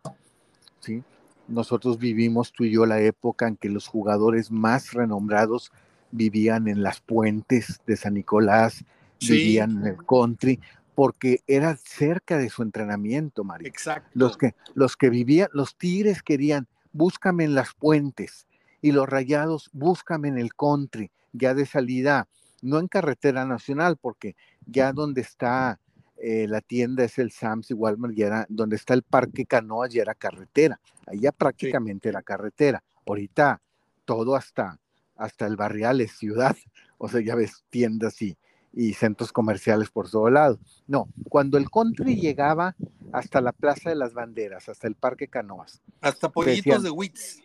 [0.79, 1.03] ¿sí?
[1.47, 5.71] Nosotros vivimos tú y yo la época en que los jugadores más renombrados
[6.11, 8.85] vivían en las puentes de San Nicolás,
[9.17, 9.33] sí.
[9.33, 10.59] vivían en el country,
[10.99, 13.69] porque era cerca de su entrenamiento, Mario.
[13.69, 14.09] Exacto.
[14.15, 18.47] Los que, los que vivían, los tigres querían, búscame en las puentes,
[18.81, 22.27] y los rayados, búscame en el country, ya de salida,
[22.61, 24.35] no en carretera nacional, porque
[24.65, 25.79] ya donde está
[26.17, 29.93] eh, la tienda es el Sams y Walmart, ya era, donde está el parque Canoas
[29.93, 32.11] ya era carretera, allá prácticamente sí.
[32.11, 32.83] era carretera.
[33.07, 33.61] Ahorita
[34.03, 34.77] todo hasta,
[35.15, 36.57] hasta el barrial es ciudad,
[36.97, 38.37] o sea, ya ves tiendas y,
[38.73, 40.59] y centros comerciales por todo lado.
[40.87, 42.75] No, cuando el country llegaba
[43.11, 45.81] hasta la Plaza de las Banderas, hasta el Parque Canoas.
[46.01, 47.41] Hasta pollitos decían, de Wits.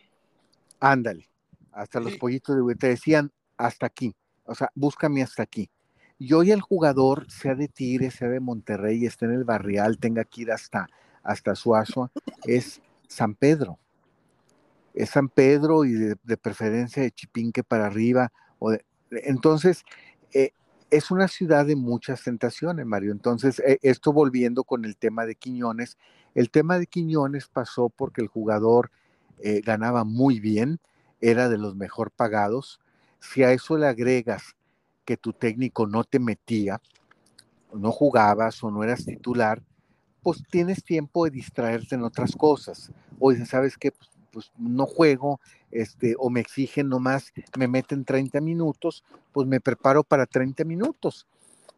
[0.81, 1.29] Ándale,
[1.73, 2.05] hasta sí.
[2.05, 2.81] los pollitos de Wits.
[2.81, 4.15] Te decían hasta aquí,
[4.45, 5.71] o sea, búscame hasta aquí.
[6.19, 10.25] Y hoy el jugador, sea de Tigres, sea de Monterrey, esté en el barrial, tenga
[10.25, 10.87] que ir hasta,
[11.23, 12.11] hasta Suazo,
[12.45, 13.79] es San Pedro.
[14.95, 18.33] Es San Pedro y de, de preferencia de Chipinque para arriba.
[18.61, 19.85] O de, entonces,
[20.33, 20.53] eh,
[20.97, 23.11] es una ciudad de muchas tentaciones, Mario.
[23.11, 25.99] Entonces, eh, esto volviendo con el tema de Quiñones,
[26.35, 28.93] el tema de Quiñones pasó porque el jugador
[29.41, 30.79] eh, ganaba muy bien,
[31.21, 32.81] era de los mejor pagados.
[33.19, 34.55] Si a eso le agregas
[35.05, 36.81] que tu técnico no te metía,
[37.73, 39.63] no jugabas o no eras titular,
[40.23, 42.93] pues tienes tiempo de distraerte en otras cosas.
[43.19, 43.91] O dices, ¿sabes qué?
[43.91, 49.61] Pues, pues no juego, este, o me exigen nomás, me meten 30 minutos, pues me
[49.61, 51.27] preparo para 30 minutos.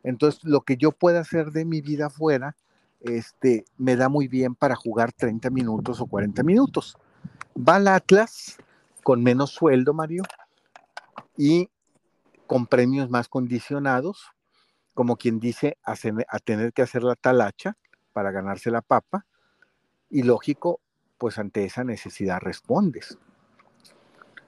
[0.02, 2.56] Entonces, lo que yo pueda hacer de mi vida afuera,
[3.00, 6.96] este, me da muy bien para jugar 30 minutos o 40 minutos.
[7.56, 8.56] Va al Atlas
[9.02, 10.22] con menos sueldo, Mario,
[11.36, 11.68] y
[12.46, 14.30] con premios más condicionados,
[14.94, 15.94] como quien dice, a,
[16.28, 17.76] a tener que hacer la talacha
[18.14, 19.26] para ganarse la papa,
[20.08, 20.80] y lógico,
[21.18, 23.18] pues ante esa necesidad respondes.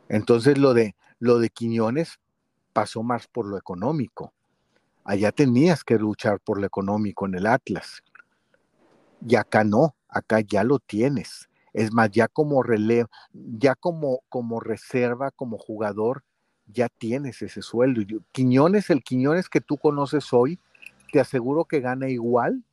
[0.09, 2.19] Entonces lo de, lo de Quiñones
[2.73, 4.33] pasó más por lo económico.
[5.05, 8.03] Allá tenías que luchar por lo económico en el Atlas.
[9.27, 11.49] Y acá no, acá ya lo tienes.
[11.73, 16.25] Es más, ya como relevo, ya como, como reserva, como jugador,
[16.67, 18.03] ya tienes ese sueldo.
[18.33, 20.59] Quiñones, el Quiñones que tú conoces hoy,
[21.13, 22.65] te aseguro que gana igual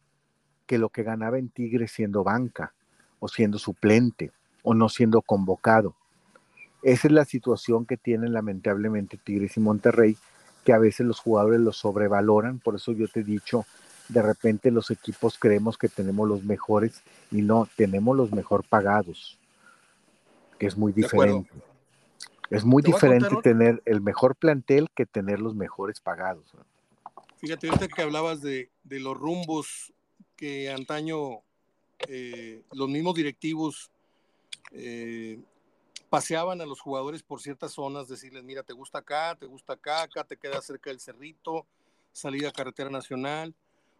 [0.65, 2.73] que lo que ganaba en Tigre siendo banca,
[3.19, 4.31] o siendo suplente,
[4.63, 5.95] o no siendo convocado.
[6.81, 10.17] Esa es la situación que tienen lamentablemente Tigres y Monterrey,
[10.63, 13.65] que a veces los jugadores los sobrevaloran, por eso yo te he dicho,
[14.09, 17.01] de repente los equipos creemos que tenemos los mejores
[17.31, 19.39] y no, tenemos los mejor pagados,
[20.59, 21.49] que es muy diferente.
[22.51, 26.53] Es muy diferente tener el mejor plantel que tener los mejores pagados.
[27.37, 29.93] Fíjate, ahorita que hablabas de, de los rumbos
[30.35, 31.41] que antaño
[32.07, 33.91] eh, los mismos directivos
[34.71, 35.39] eh,
[36.09, 40.03] paseaban a los jugadores por ciertas zonas, decirles, mira, te gusta acá, te gusta acá,
[40.03, 41.65] acá te queda cerca del cerrito,
[42.11, 43.53] salida a carretera nacional,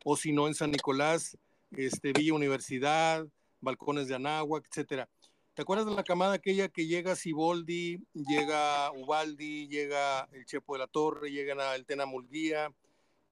[0.04, 1.38] o si no en San Nicolás,
[1.72, 3.26] este, Villa Universidad,
[3.62, 5.10] balcones de Anáhuac, etcétera.
[5.56, 10.80] ¿Te acuerdas de la camada aquella que llega Siboldi, llega Ubaldi, llega el Chepo de
[10.80, 12.06] la Torre, llega el Tena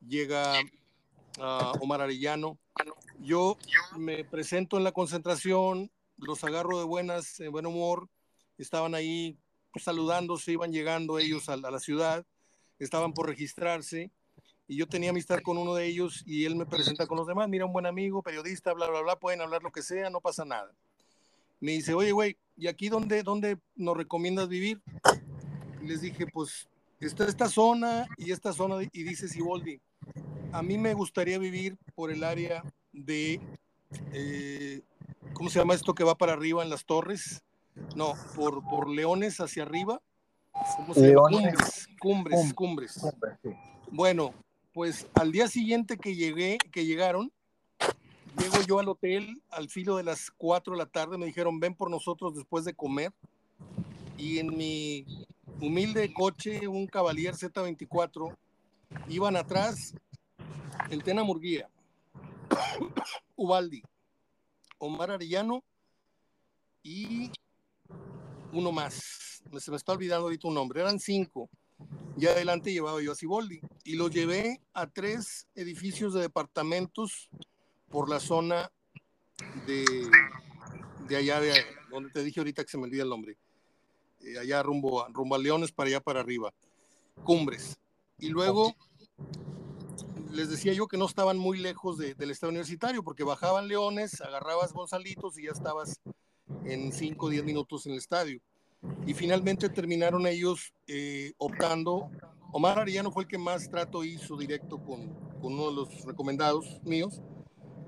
[0.08, 0.54] llega
[1.80, 2.58] Omar Arellano?
[3.20, 3.58] Yo
[3.98, 8.10] me presento en la concentración, los agarro de buenas, en buen humor,
[8.58, 9.38] estaban ahí
[9.72, 12.26] pues, saludándose, iban llegando ellos a, la ciudad,
[12.80, 14.12] estaban por registrarse
[14.68, 17.50] y yo tenía amistad con uno de ellos y él me presenta con los demás,
[17.50, 20.46] mira, un buen amigo, periodista, bla, bla, bla, pueden hablar lo que sea, no pasa
[20.46, 20.74] nada
[21.64, 24.82] me dice, oye, güey, ¿y aquí dónde, dónde nos recomiendas vivir?
[25.82, 26.68] Les dije, pues,
[27.00, 29.80] está esta zona y esta zona, y dice Siboldi,
[30.54, 33.42] a mí me gustaría vivir por el área de,
[34.14, 34.82] eh,
[35.34, 37.44] ¿cómo se llama esto que va para arriba en las torres?
[37.96, 40.02] No, por, por Leones hacia arriba.
[40.78, 41.30] ¿Cómo se llama?
[41.30, 43.02] Cumbres, cumbres, cumbres.
[43.90, 44.34] Bueno,
[44.74, 47.32] pues al día siguiente que llegué, que llegaron,
[48.40, 51.76] Llego yo al hotel al filo de las 4 de la tarde, me dijeron, ven
[51.76, 53.12] por nosotros después de comer.
[54.18, 55.06] Y en mi
[55.62, 58.36] humilde coche, un Cavalier Z24,
[59.08, 59.94] iban atrás
[60.90, 61.70] el Tena Murguía,
[63.36, 63.84] Ubaldi,
[64.78, 65.64] Omar Arellano
[66.84, 67.32] y
[68.52, 69.42] uno más.
[69.60, 70.82] Se me está olvidando ahorita un nombre.
[70.82, 71.50] Eran cinco.
[72.18, 73.60] Y adelante llevaba yo a Ciboldi.
[73.84, 77.30] Y lo llevé a tres edificios de departamentos
[77.90, 78.72] por la zona
[79.66, 80.10] de,
[81.08, 81.54] de allá, de
[81.90, 83.38] donde te dije ahorita que se me olvida el nombre,
[84.22, 86.54] eh, allá rumbo a, rumbo a Leones, para allá para arriba,
[87.24, 87.78] Cumbres.
[88.18, 88.76] Y luego
[90.34, 94.74] les decía yo que no estaban muy lejos del estado universitario, porque bajaban Leones, agarrabas
[94.74, 96.02] Gonzalitos y ya estabas
[96.66, 98.42] en 5 o 10 minutos en el estadio.
[99.06, 102.10] Y finalmente terminaron ellos eh, optando.
[102.52, 107.22] Omar Arellano fue el que más trato hizo directo con, uno de los recomendados míos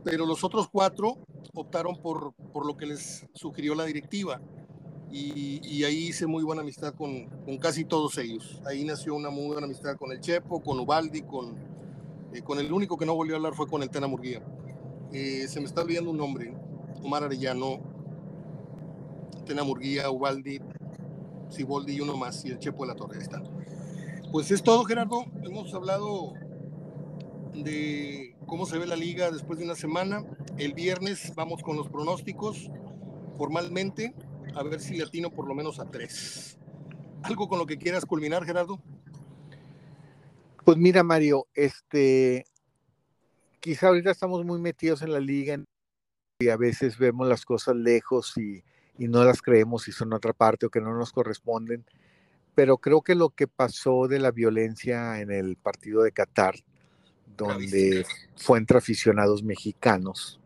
[0.04, 1.18] pero los otros cuatro
[1.56, 4.40] optaron por, lo que les sugirió la directiva.
[5.10, 8.62] Y, y ahí hice muy buena amistad con, con, casi todos ellos.
[8.68, 11.58] Ahí nació una muy buena amistad con el Chepo, con Ubaldi, con,
[12.36, 14.44] eh, con el único que no volvió a hablar fue con el Tena Murguía.
[15.14, 16.54] Eh, se me está olvidando un nombre,
[17.02, 17.80] Omar Arellano,
[19.46, 20.60] Tena Murguía, Ubaldi,
[21.50, 23.20] Siboldi y uno más, y el Chepo de la Torre.
[23.20, 23.42] está.
[24.32, 25.26] Pues es todo, Gerardo.
[25.44, 26.34] Hemos hablado
[27.54, 30.26] de cómo se ve la liga después de una semana.
[30.58, 32.70] El viernes vamos con los pronósticos
[33.38, 34.14] formalmente,
[34.56, 36.58] a ver si le atino por lo menos a tres.
[37.24, 38.82] ¿Algo con lo que quieras culminar, Gerardo?
[40.66, 42.44] Pues mira, Mario, este,
[43.60, 45.60] quizá ahorita estamos muy metidos en la liga
[46.40, 48.64] y a veces vemos las cosas lejos y,
[48.98, 51.86] y no las creemos si son otra parte o que no nos corresponden.
[52.56, 56.56] Pero creo que lo que pasó de la violencia en el partido de Qatar,
[57.38, 58.04] donde
[58.36, 60.40] fue entre aficionados mexicanos,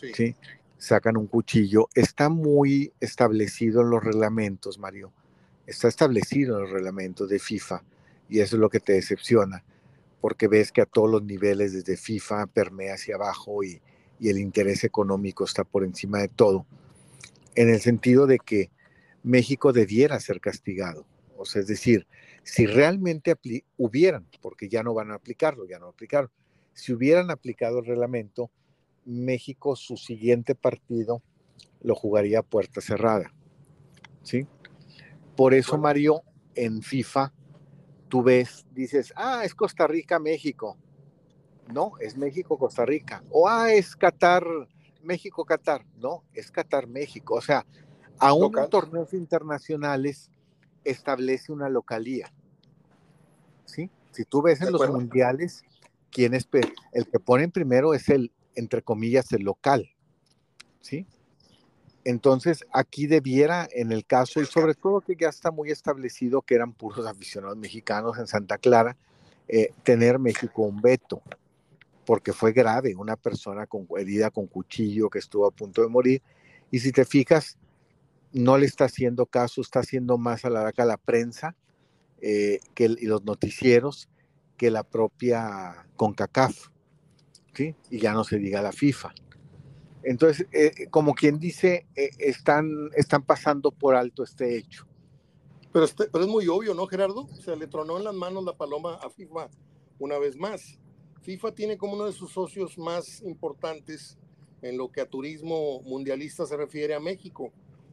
[0.00, 0.34] sí.
[0.78, 1.88] sacan un cuchillo.
[1.94, 5.12] Está muy establecido en los reglamentos, Mario.
[5.64, 7.84] Está establecido en los reglamentos de FIFA
[8.30, 9.64] y eso es lo que te decepciona,
[10.20, 13.80] porque ves que a todos los niveles, desde FIFA, permea hacia abajo y,
[14.18, 16.66] y el interés económico está por encima de todo,
[17.54, 18.70] en el sentido de que
[19.22, 21.06] México debiera ser castigado.
[21.36, 22.06] O sea, es decir,
[22.42, 23.34] si realmente
[23.76, 26.30] hubieran, porque ya no van a aplicarlo, ya no aplicaron,
[26.74, 28.50] si hubieran aplicado el reglamento,
[29.04, 31.22] México su siguiente partido
[31.82, 33.32] lo jugaría a puerta cerrada.
[34.22, 34.46] ¿Sí?
[35.36, 36.22] Por eso, Mario,
[36.54, 37.32] en FIFA,
[38.10, 40.76] tú ves, dices, ah, es Costa Rica, México.
[41.72, 43.22] No, es México, Costa Rica.
[43.30, 44.44] O, ah, es Qatar,
[45.02, 45.86] México, Qatar.
[45.96, 47.36] No, es Qatar, México.
[47.36, 47.64] O sea,
[48.18, 50.30] aún en torneos internacionales
[50.84, 52.30] establece una localía.
[53.64, 53.90] ¿sí?
[54.10, 55.62] Si tú ves en los mundiales,
[56.10, 56.48] ¿quién es
[56.92, 59.90] el que ponen primero es el, entre comillas, el local,
[60.80, 61.06] ¿sí?
[62.04, 66.54] Entonces, aquí debiera, en el caso, y sobre todo que ya está muy establecido que
[66.54, 68.96] eran puros aficionados mexicanos en Santa Clara,
[69.48, 71.22] eh, tener México un veto,
[72.06, 76.22] porque fue grave, una persona con herida con cuchillo que estuvo a punto de morir,
[76.70, 77.58] y si te fijas,
[78.32, 81.54] no le está haciendo caso, está haciendo más a la, a la prensa,
[82.22, 84.08] eh, que y los noticieros
[84.56, 86.68] que la propia CONCACAF,
[87.54, 87.74] ¿sí?
[87.90, 89.12] Y ya no se diga la FIFA.
[90.02, 94.86] Entonces, eh, como quien dice, eh, están, están pasando por alto este hecho.
[95.72, 97.28] Pero, este, pero es muy obvio, ¿no, Gerardo?
[97.44, 99.48] Se le tronó en las manos la paloma a FIFA
[99.98, 100.78] una vez más.
[101.22, 104.18] FIFA tiene como uno de sus socios más importantes
[104.62, 107.52] en lo que a turismo mundialista se refiere a México.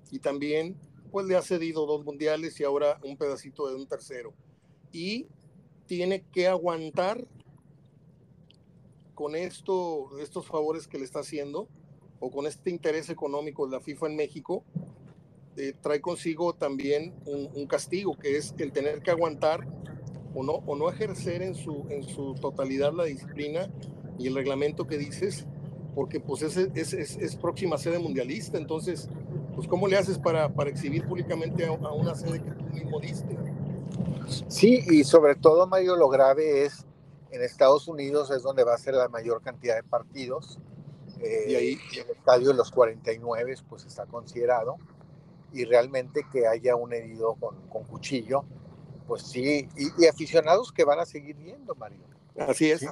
[0.10, 0.78] Y también,
[1.12, 4.34] pues le ha cedido dos mundiales y ahora un pedacito de un tercero.
[4.92, 5.28] Y
[5.86, 7.28] tiene que aguantar
[9.14, 11.68] con esto, estos favores que le está haciendo
[12.20, 14.64] o con este interés económico de la FIFA en México,
[15.58, 19.68] eh, trae consigo también un, castigo, que es el tener que aguantar
[20.36, 23.68] o no, o no ejercer en su, en su totalidad la disciplina
[24.20, 25.48] y el reglamento que dices,
[25.96, 29.10] porque pues es, es, es, próxima sede mundialista, entonces,
[29.56, 33.36] pues ¿cómo le haces para, para exhibir públicamente a, una sede que tú mismo diste?
[34.48, 36.86] Sí, y sobre todo, Mario, lo grave es,
[37.32, 40.60] en Estados Unidos es donde va a ser la mayor cantidad de partidos,
[41.22, 44.78] y ahí eh, el estadio de los 49 pues está considerado,
[45.54, 48.44] y realmente que haya un herido con, con cuchillo,
[49.08, 52.00] pues sí, y, aficionados que van a seguir viendo, Mario.
[52.38, 52.86] Así es.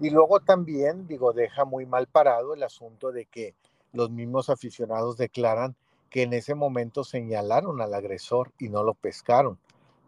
[0.00, 3.54] Y luego también, digo, deja muy mal parado el asunto de que
[3.92, 5.76] los mismos aficionados declaran
[6.08, 9.58] que en ese momento señalaron al agresor y no lo pescaron.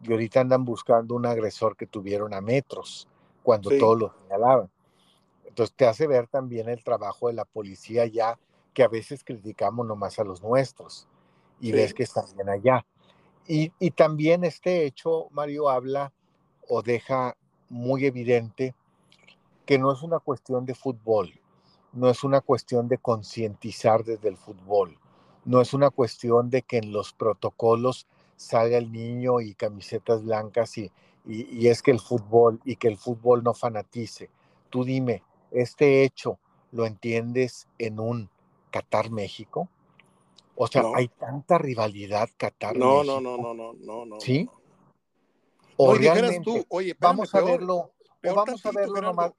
[0.01, 3.07] Y ahorita andan buscando un agresor que tuvieron a metros,
[3.43, 4.69] cuando todos lo señalaban.
[5.53, 8.39] Entonces te hace ver también el trabajo de la policía ya,
[8.73, 11.07] que a veces criticamos nomás a los nuestros
[11.59, 12.83] y ves que están bien allá.
[13.47, 16.11] Y, y también este hecho, Mario, habla
[16.67, 17.37] o deja
[17.69, 18.73] muy evidente
[19.67, 21.39] que no es una cuestión de fútbol,
[21.91, 24.97] no es una cuestión de concientizar desde el fútbol,
[25.45, 30.79] no es una cuestión de que en los protocolos salga el niño y camisetas blancas
[30.79, 30.91] y,
[31.27, 34.31] y, es que el fútbol y que el fútbol no fanatice.
[34.71, 35.21] Tú dime,
[35.53, 36.39] ¿este hecho
[36.71, 38.29] lo entiendes en un
[38.71, 39.69] Qatar México?
[40.55, 42.75] O sea, hay tanta rivalidad Qatar.
[42.75, 44.19] No, no, no, no, no, no, no.
[44.19, 44.49] ¿Sí?
[45.77, 49.31] O realmente, tú, oye, vamos a verlo, vamos a verlo nomás.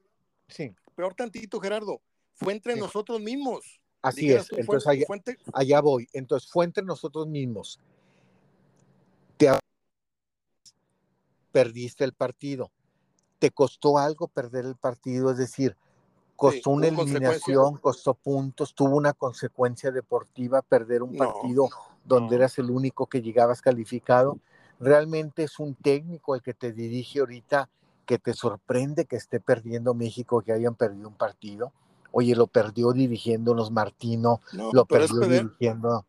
[0.49, 0.75] Sí.
[0.95, 2.01] Peor tantito, Gerardo.
[2.35, 3.81] Fue entre nosotros mismos.
[4.03, 4.53] Así es.
[4.53, 5.07] Entonces
[5.53, 6.09] allá, voy.
[6.13, 7.81] Entonces fue entre nosotros mismos.
[9.37, 9.51] Te
[11.53, 12.71] perdiste el partido.
[13.39, 15.77] Te costó algo perder el partido, es decir,
[16.37, 21.69] costó una eliminación, costó puntos, tuvo una consecuencia deportiva perder un partido
[22.05, 24.39] donde eras el único que llegabas calificado.
[24.81, 27.69] Realmente es un técnico el que te dirige ahorita
[28.05, 31.73] que te sorprende que esté perdiendo México, que hayan perdido un partido.
[32.13, 34.41] Oye, lo perdió dirigiéndonos Martino,
[34.73, 36.05] lo perdió dirigiendo.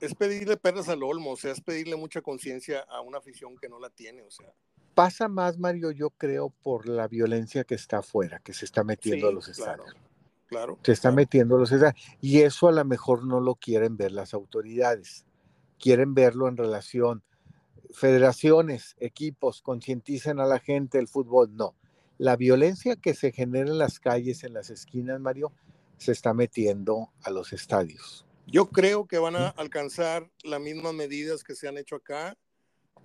[0.00, 3.68] Es pedirle perras al olmo, o sea, es pedirle mucha conciencia a una afición que
[3.68, 4.52] no la tiene, o sea.
[4.98, 9.28] Pasa más, Mario, yo creo, por la violencia que está afuera, que se está metiendo
[9.28, 9.94] a los estadios.
[10.48, 10.76] Claro.
[10.82, 12.04] Se está metiendo a los estadios.
[12.20, 15.24] Y eso a lo mejor no lo quieren ver las autoridades.
[15.78, 17.22] Quieren verlo en relación
[17.92, 21.76] federaciones, equipos concienticen a la gente del fútbol, no.
[22.18, 25.52] La violencia que se genera en las calles, en las esquinas, Mario,
[25.96, 28.26] se está metiendo a los estadios.
[28.48, 32.36] Yo creo que van a alcanzar las mismas medidas que se han hecho acá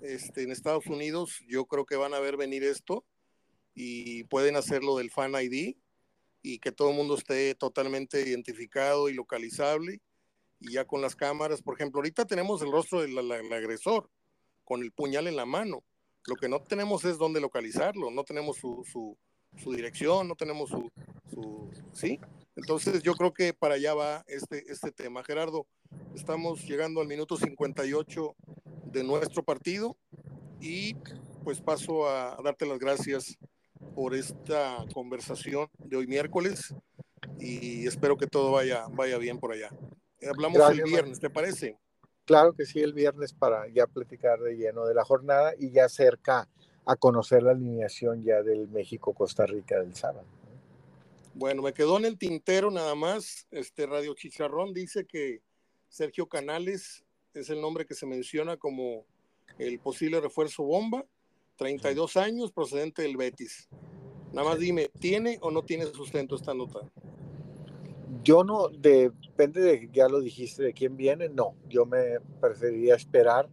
[0.02, 1.42] este, en Estados Unidos.
[1.48, 3.06] Yo creo que van a ver venir esto
[3.74, 5.76] y pueden hacerlo del Fan ID
[6.42, 10.02] y que todo el mundo esté totalmente identificado y localizable.
[10.60, 14.10] Y ya con las cámaras, por ejemplo, ahorita tenemos el rostro del agresor,
[14.64, 15.84] con el puñal en la mano.
[16.26, 20.90] Lo que no tenemos es dónde localizarlo, no tenemos su, su, dirección, no tenemos su,
[21.30, 22.20] su, ¿Sí?
[22.56, 25.24] Entonces yo creo que para allá va este, este tema.
[25.24, 25.68] Gerardo,
[26.16, 28.36] estamos llegando al minuto 58
[28.94, 29.98] de nuestro partido
[30.62, 30.96] y
[31.44, 33.38] pues paso a, darte las gracias
[33.96, 36.74] por esta conversación de hoy miércoles
[37.40, 39.70] y espero que todo vaya, vaya bien por allá.
[40.30, 41.78] Hablamos el viernes, ¿te parece?
[42.26, 45.90] Claro que sí, el viernes para ya platicar de lleno de la jornada y ya
[45.90, 46.48] cerca
[46.86, 50.26] a conocer la alineación ya del México-Costa Rica del sábado.
[51.34, 53.48] Bueno, me quedó en el tintero nada más.
[53.52, 55.42] Este Radio Chicharrón dice que
[55.90, 57.04] Sergio Canales
[57.40, 59.06] es el nombre que se menciona como
[59.58, 61.06] el posible refuerzo bomba,
[61.58, 63.70] 32 años, procedente del Betis.
[64.32, 66.80] Nada más dime, ¿tiene o no tiene sustento esta nota?
[68.24, 73.50] Yo no, depende de, ya lo dijiste, de quién viene, no, yo me preferiría esperar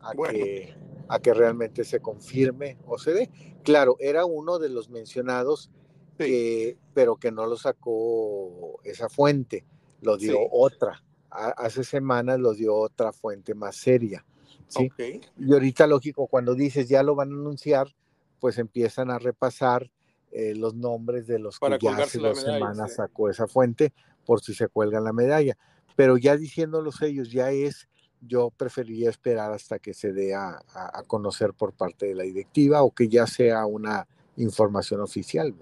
[0.00, 0.74] a, que,
[1.08, 3.30] a que realmente se confirme o se dé.
[3.64, 5.70] Claro, era uno de los mencionados,
[6.16, 9.64] pero que no lo sacó esa fuente,
[10.02, 11.02] lo dio otra.
[11.30, 14.24] Hace semanas lo dio otra fuente más seria.
[14.66, 14.90] ¿sí?
[15.38, 17.94] Y ahorita, lógico, cuando dices ya lo van a anunciar,
[18.40, 19.90] pues empiezan a repasar
[20.32, 23.92] eh, los nombres de los que ya hace dos semanas sacó esa fuente
[24.24, 25.56] por si se cuelgan la medalla.
[25.96, 27.88] Pero ya diciéndolos ellos, ya es,
[28.20, 30.62] yo preferiría esperar hasta que se dé a,
[31.06, 34.06] conocer por parte de la directiva o que ya sea una
[34.36, 35.54] información oficial.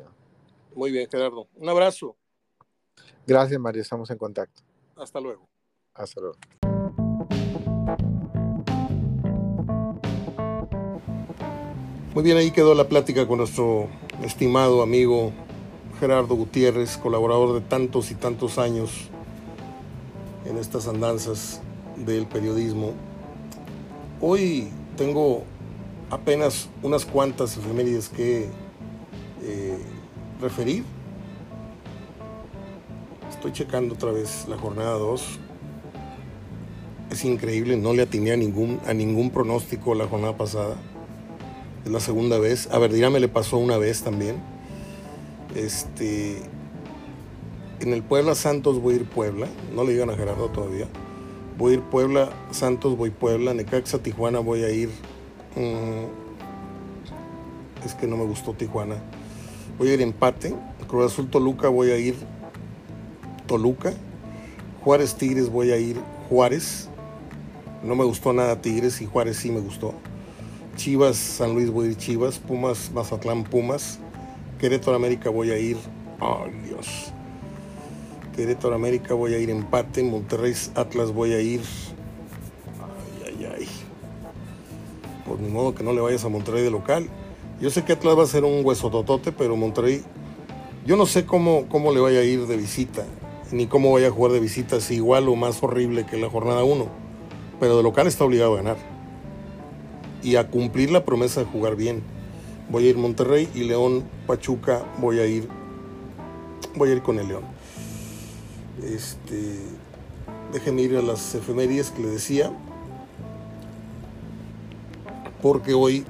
[0.74, 1.48] Muy bien, Gerardo.
[1.56, 2.16] Un abrazo.
[3.26, 4.62] Gracias, Mario, estamos en contacto.
[4.96, 5.48] Hasta luego.
[5.98, 6.36] Hasta luego.
[12.14, 13.88] Muy bien, ahí quedó la plática con nuestro
[14.22, 15.32] estimado amigo
[15.98, 19.08] Gerardo Gutiérrez, colaborador de tantos y tantos años
[20.44, 21.60] en estas andanzas
[21.96, 22.92] del periodismo.
[24.20, 25.42] Hoy tengo
[26.10, 28.48] apenas unas cuantas efemérides que
[29.42, 29.78] eh,
[30.40, 30.84] referir.
[33.30, 35.40] Estoy checando otra vez la jornada 2.
[37.10, 40.76] Es increíble, no le atiné a ningún, a ningún pronóstico la jornada pasada.
[41.84, 42.68] Es la segunda vez.
[42.70, 44.36] A ver, me le pasó una vez también.
[45.54, 46.42] Este.
[47.80, 49.46] En el Puebla Santos voy a ir Puebla.
[49.74, 50.86] No le digan a Gerardo todavía.
[51.56, 53.54] Voy a ir Puebla, Santos voy Puebla.
[53.54, 54.90] Necaxa, Tijuana voy a ir.
[55.56, 56.06] Mm,
[57.84, 58.96] es que no me gustó Tijuana.
[59.78, 60.54] Voy a ir empate.
[60.88, 62.16] Cruz Azul Toluca voy a ir
[63.46, 63.92] Toluca.
[64.82, 65.96] Juárez Tigres voy a ir
[66.28, 66.87] Juárez.
[67.82, 69.94] No me gustó nada Tigres y Juárez sí me gustó.
[70.76, 72.38] Chivas San Luis voy a ir Chivas.
[72.38, 73.98] Pumas Mazatlán Pumas.
[74.58, 75.76] Querétaro América voy a ir.
[76.20, 77.12] Ay Dios.
[78.34, 80.02] Querétaro América voy a ir empate.
[80.02, 81.60] Monterrey Atlas voy a ir.
[82.80, 83.68] Ay, ay, ay.
[85.24, 87.08] Por ni modo que no le vayas a Monterrey de local.
[87.60, 90.02] Yo sé que Atlas va a ser un hueso totote, pero Monterrey,
[90.86, 93.04] yo no sé cómo, cómo le vaya a ir de visita,
[93.50, 96.62] ni cómo vaya a jugar de visita, si igual o más horrible que la jornada
[96.62, 97.07] 1.
[97.60, 98.76] Pero de local está obligado a ganar.
[100.22, 102.02] Y a cumplir la promesa de jugar bien.
[102.70, 105.48] Voy a ir Monterrey y León Pachuca voy a ir
[106.74, 107.44] voy a ir con el León.
[108.84, 109.58] Este
[110.52, 112.52] déjenme ir a las efemérides que le decía.
[115.42, 116.04] Porque hoy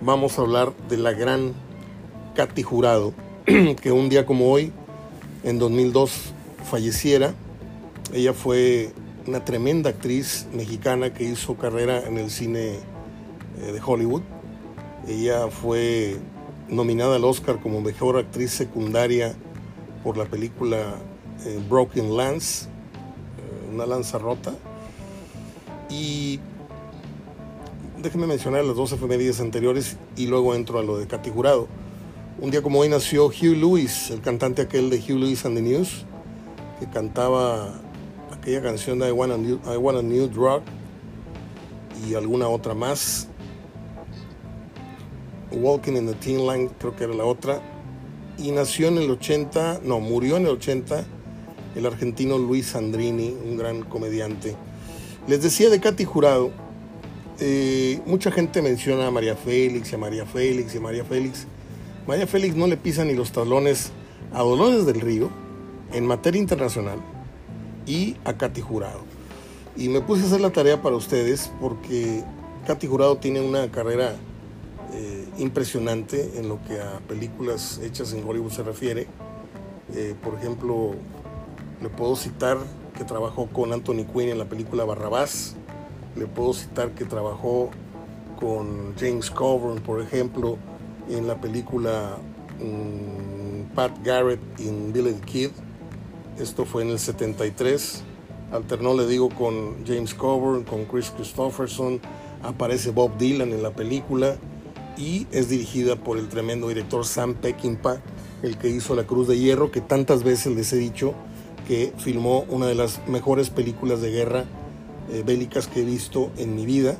[0.00, 1.52] vamos a hablar de la gran
[2.34, 3.14] Katy Jurado,
[3.80, 4.72] que un día como hoy,
[5.44, 6.32] en 2002,
[6.68, 7.34] falleciera.
[8.12, 8.92] Ella fue
[9.26, 12.74] una tremenda actriz mexicana que hizo carrera en el cine
[13.60, 14.22] eh, de Hollywood.
[15.08, 16.16] Ella fue
[16.68, 19.34] nominada al Oscar como mejor actriz secundaria
[20.02, 20.96] por la película
[21.44, 24.52] eh, Broken Lance, eh, una lanza rota.
[25.88, 26.40] Y
[28.02, 31.68] déjenme mencionar las dos efemérides anteriores y luego entro a lo de Katy Jurado.
[32.40, 35.62] Un día como hoy nació Hugh Lewis, el cantante aquel de Hugh Lewis and the
[35.62, 36.04] News,
[36.80, 37.80] que cantaba
[38.44, 40.60] aquella canción de I Want a New, New Drug
[42.06, 43.26] y alguna otra más.
[45.50, 47.62] Walking in the Teen Line, creo que era la otra.
[48.36, 51.06] Y nació en el 80, no, murió en el 80
[51.74, 54.54] el argentino Luis Andrini, un gran comediante.
[55.26, 56.50] Les decía de Katy Jurado,
[57.40, 61.46] eh, mucha gente menciona a María Félix y a María Félix y a María Félix.
[62.06, 63.90] María Félix no le pisa ni los talones
[64.34, 65.30] a Dolores del Río
[65.94, 67.13] en materia internacional
[67.86, 69.00] y a Katy Jurado.
[69.76, 72.22] Y me puse a hacer la tarea para ustedes porque
[72.66, 74.14] Katy Jurado tiene una carrera
[74.92, 79.06] eh, impresionante en lo que a películas hechas en Hollywood se refiere.
[79.94, 80.92] Eh, por ejemplo,
[81.82, 82.58] le puedo citar
[82.96, 85.56] que trabajó con Anthony Quinn en la película Barrabás,
[86.16, 87.70] le puedo citar que trabajó
[88.38, 90.58] con James Coburn, por ejemplo,
[91.08, 92.16] en la película
[92.60, 95.50] mm, Pat Garrett in Billy the Kid.
[96.38, 98.02] Esto fue en el 73.
[98.52, 102.00] Alternó, le digo, con James Coburn, con Chris Christopherson.
[102.42, 104.36] Aparece Bob Dylan en la película
[104.96, 108.02] y es dirigida por el tremendo director Sam Peckinpah,
[108.42, 111.14] el que hizo La Cruz de Hierro, que tantas veces les he dicho
[111.66, 114.44] que filmó una de las mejores películas de guerra
[115.10, 116.96] eh, bélicas que he visto en mi vida,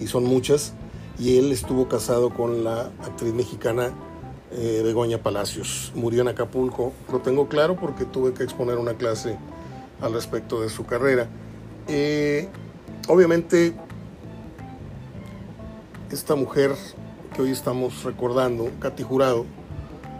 [0.00, 0.74] y son muchas,
[1.18, 3.92] y él estuvo casado con la actriz mexicana
[4.52, 5.92] eh, Begoña Palacios.
[5.94, 9.36] Murió en Acapulco, lo tengo claro porque tuve que exponer una clase
[10.00, 11.28] al respecto de su carrera.
[11.86, 12.48] Eh,
[13.08, 13.74] obviamente,
[16.10, 16.74] esta mujer
[17.34, 19.44] que hoy estamos recordando, Katy Jurado,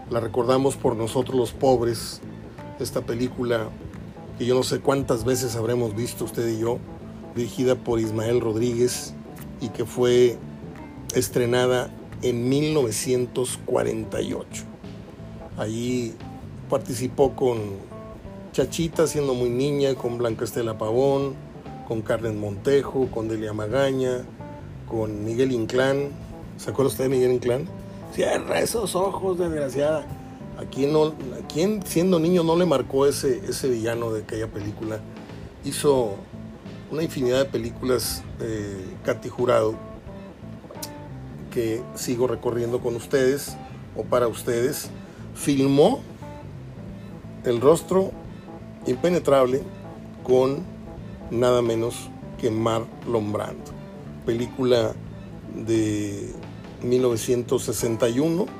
[0.09, 2.21] la recordamos por nosotros los pobres,
[2.79, 3.69] esta película
[4.37, 6.79] que yo no sé cuántas veces habremos visto usted y yo,
[7.35, 9.13] dirigida por Ismael Rodríguez
[9.61, 10.37] y que fue
[11.13, 11.89] estrenada
[12.21, 14.63] en 1948.
[15.57, 16.13] Allí
[16.69, 17.57] participó con
[18.51, 21.33] Chachita siendo muy niña, con Blanca Estela Pavón,
[21.87, 24.25] con Carmen Montejo, con Delia Magaña,
[24.87, 26.09] con Miguel Inclán.
[26.57, 27.67] ¿Se acuerda usted de Miguel Inclán?
[28.13, 30.05] Cierra esos ojos, desgraciada.
[30.57, 34.47] ¿A quién, no, a quién siendo niño no le marcó ese, ese villano de aquella
[34.47, 34.99] película?
[35.63, 36.15] Hizo
[36.91, 39.88] una infinidad de películas de Katy Jurado
[41.49, 43.55] que sigo recorriendo con ustedes
[43.95, 44.89] o para ustedes.
[45.35, 46.01] Filmó
[47.45, 48.11] el rostro
[48.87, 49.61] Impenetrable
[50.23, 50.63] con
[51.31, 53.71] nada menos que Marlon Brando.
[54.25, 54.93] Película
[55.55, 56.33] de
[56.83, 58.59] 1961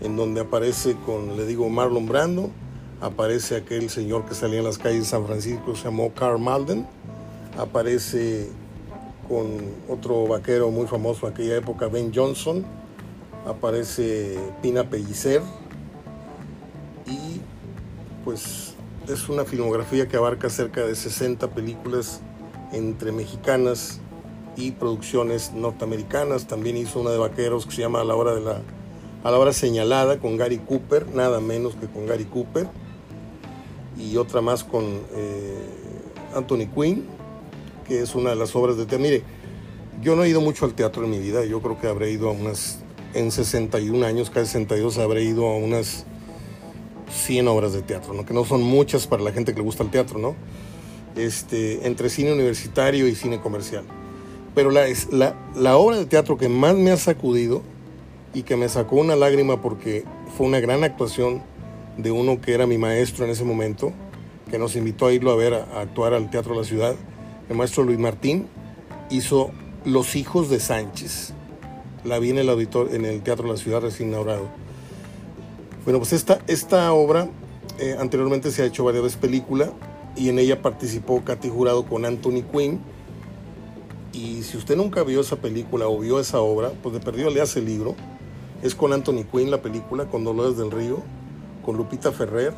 [0.00, 2.50] en donde aparece con, le digo, Marlon Brando,
[3.00, 6.86] aparece aquel señor que salía en las calles de San Francisco, se llamó Carl Malden,
[7.58, 8.50] aparece
[9.28, 9.58] con
[9.88, 12.64] otro vaquero muy famoso en aquella época, Ben Johnson,
[13.46, 15.42] aparece Pina Pellicer.
[17.06, 17.40] Y
[18.24, 18.74] pues
[19.08, 22.20] es una filmografía que abarca cerca de 60 películas
[22.72, 24.00] entre mexicanas
[24.56, 26.46] y producciones norteamericanas.
[26.46, 28.60] También hizo una de vaqueros que se llama A la hora de la
[29.26, 32.68] a la hora señalada con Gary Cooper, nada menos que con Gary Cooper,
[33.98, 35.68] y otra más con eh,
[36.32, 37.08] Anthony Quinn,
[37.86, 39.04] que es una de las obras de teatro.
[39.04, 39.22] Mire,
[40.02, 42.28] yo no he ido mucho al teatro en mi vida, yo creo que habré ido
[42.28, 42.80] a unas,
[43.14, 46.04] en 61 años, casi 62, habré ido a unas
[47.10, 48.26] 100 obras de teatro, ¿no?
[48.26, 50.34] que no son muchas para la gente que le gusta el teatro, ¿no?
[51.16, 53.84] Este, entre cine universitario y cine comercial.
[54.54, 57.62] Pero la, la, la obra de teatro que más me ha sacudido
[58.34, 60.04] y que me sacó una lágrima porque
[60.36, 61.42] fue una gran actuación
[61.96, 63.92] de uno que era mi maestro en ese momento,
[64.50, 66.96] que nos invitó a irlo a ver a, actuar al Teatro de la Ciudad.
[67.48, 68.48] El maestro Luis Martín
[69.10, 69.50] hizo
[69.84, 71.32] Los Hijos de Sánchez.
[72.04, 74.48] La vi en el, auditor, en el Teatro de la Ciudad recién inaugurado.
[75.84, 77.28] Bueno, pues esta, esta obra
[77.78, 79.72] eh, anteriormente se ha hecho varias veces película
[80.16, 82.80] y en ella participó Katy Jurado con Anthony Quinn.
[84.12, 87.40] Y si usted nunca vio esa película o vio esa obra, pues de perdido le
[87.40, 87.94] hace el libro
[88.62, 91.02] es con Anthony Quinn la película, con Dolores del Río,
[91.64, 92.54] con Lupita Ferrer,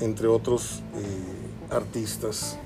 [0.00, 2.58] entre otros eh, artistas.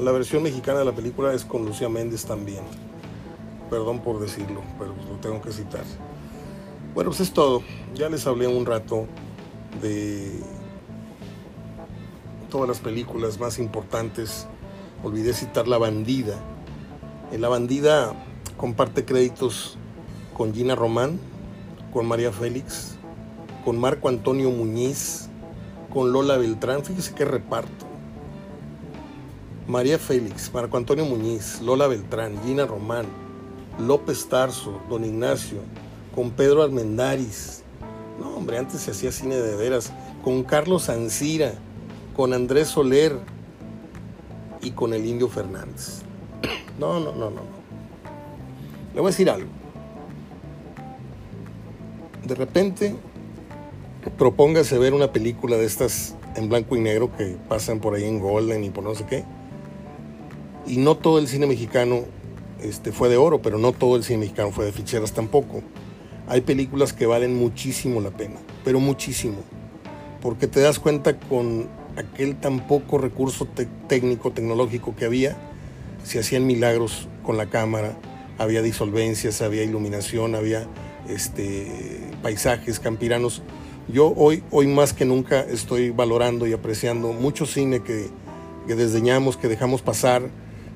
[0.00, 2.64] La versión mexicana de la película es con Lucía Méndez también.
[3.70, 5.84] Perdón por decirlo, pero lo tengo que citar.
[6.94, 7.62] Bueno, pues es todo.
[7.94, 9.06] Ya les hablé un rato
[9.80, 10.32] de
[12.50, 14.48] todas las películas más importantes.
[15.04, 16.34] Olvidé citar La Bandida.
[17.30, 18.14] En La Bandida
[18.56, 19.78] comparte créditos
[20.36, 21.20] con Gina Román,
[21.92, 22.96] con María Félix,
[23.64, 25.28] con Marco Antonio Muñiz,
[25.92, 26.84] con Lola Beltrán.
[26.84, 27.93] Fíjese qué reparto.
[29.66, 33.06] María Félix, Marco Antonio Muñiz, Lola Beltrán, Gina Román,
[33.78, 35.58] López Tarso, Don Ignacio,
[36.14, 37.62] con Pedro Almendaris.
[38.20, 39.92] No, hombre, antes se hacía cine de veras.
[40.22, 41.54] Con Carlos Ancira,
[42.14, 43.18] con Andrés Soler
[44.62, 46.02] y con el Indio Fernández.
[46.78, 47.42] No, no, no, no.
[48.94, 49.48] Le voy a decir algo
[52.24, 52.96] de repente
[54.18, 58.18] propóngase ver una película de estas en blanco y negro que pasan por ahí en
[58.18, 59.24] Golden y por no sé qué.
[60.66, 62.04] Y no todo el cine mexicano
[62.60, 65.62] este, fue de oro, pero no todo el cine mexicano fue de ficheras tampoco.
[66.26, 69.38] Hay películas que valen muchísimo la pena, pero muchísimo.
[70.22, 73.46] Porque te das cuenta con aquel tan poco recurso
[73.88, 75.36] técnico, tecnológico que había,
[76.02, 77.96] se hacían milagros con la cámara,
[78.38, 80.66] había disolvencias, había iluminación, había
[81.08, 83.42] este, paisajes campiranos.
[83.88, 88.08] Yo hoy, hoy más que nunca estoy valorando y apreciando mucho cine que,
[88.66, 90.30] desdeñamos, que dejamos pasar,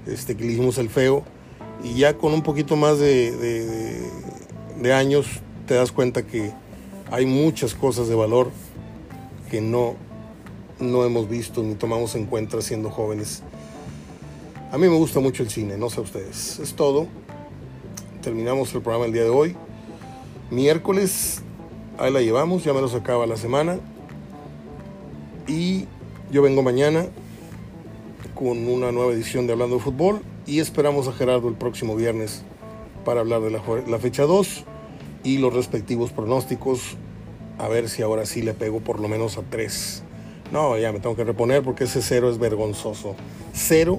[0.06, 1.24] este, que le hicimos el feo,
[1.82, 4.02] y ya con un poquito más de,
[4.94, 5.26] años
[5.66, 6.52] te das cuenta que
[7.10, 8.50] hay muchas cosas de valor
[9.50, 9.96] que no,
[10.80, 13.42] no hemos visto ni tomamos en cuenta siendo jóvenes.
[14.70, 16.58] A mí me gusta mucho el cine, no sé ustedes.
[16.58, 17.06] Es todo.
[18.22, 19.56] Terminamos el programa el día de hoy.
[20.50, 21.42] Miércoles,
[21.98, 23.78] ahí la llevamos, ya me menos acaba la semana.
[25.46, 25.86] Y
[26.30, 27.06] yo vengo mañana
[28.38, 32.44] con una nueva edición de Hablando de Fútbol y esperamos a Gerardo el próximo viernes
[33.04, 34.64] para hablar de la, fecha 2
[35.24, 36.96] y los respectivos pronósticos.
[37.58, 40.04] A ver si ahora sí le pego por lo menos a 3.
[40.52, 43.16] No, ya me tengo que reponer porque ese cero es vergonzoso.
[43.52, 43.98] Cero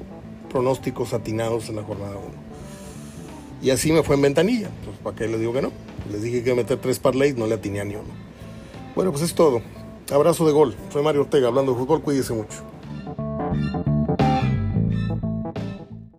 [0.49, 2.21] pronósticos atinados en la jornada 1.
[3.61, 4.69] Y así me fue en ventanilla.
[4.85, 5.73] Pues, ¿para qué les digo que no?
[6.09, 8.07] Les dije que meter tres parlays, no le atiné a ni uno.
[8.95, 9.61] Bueno, pues es todo.
[10.09, 10.75] Abrazo de gol.
[10.93, 12.01] Soy Mario Ortega hablando de fútbol.
[12.01, 12.63] Cuídese mucho.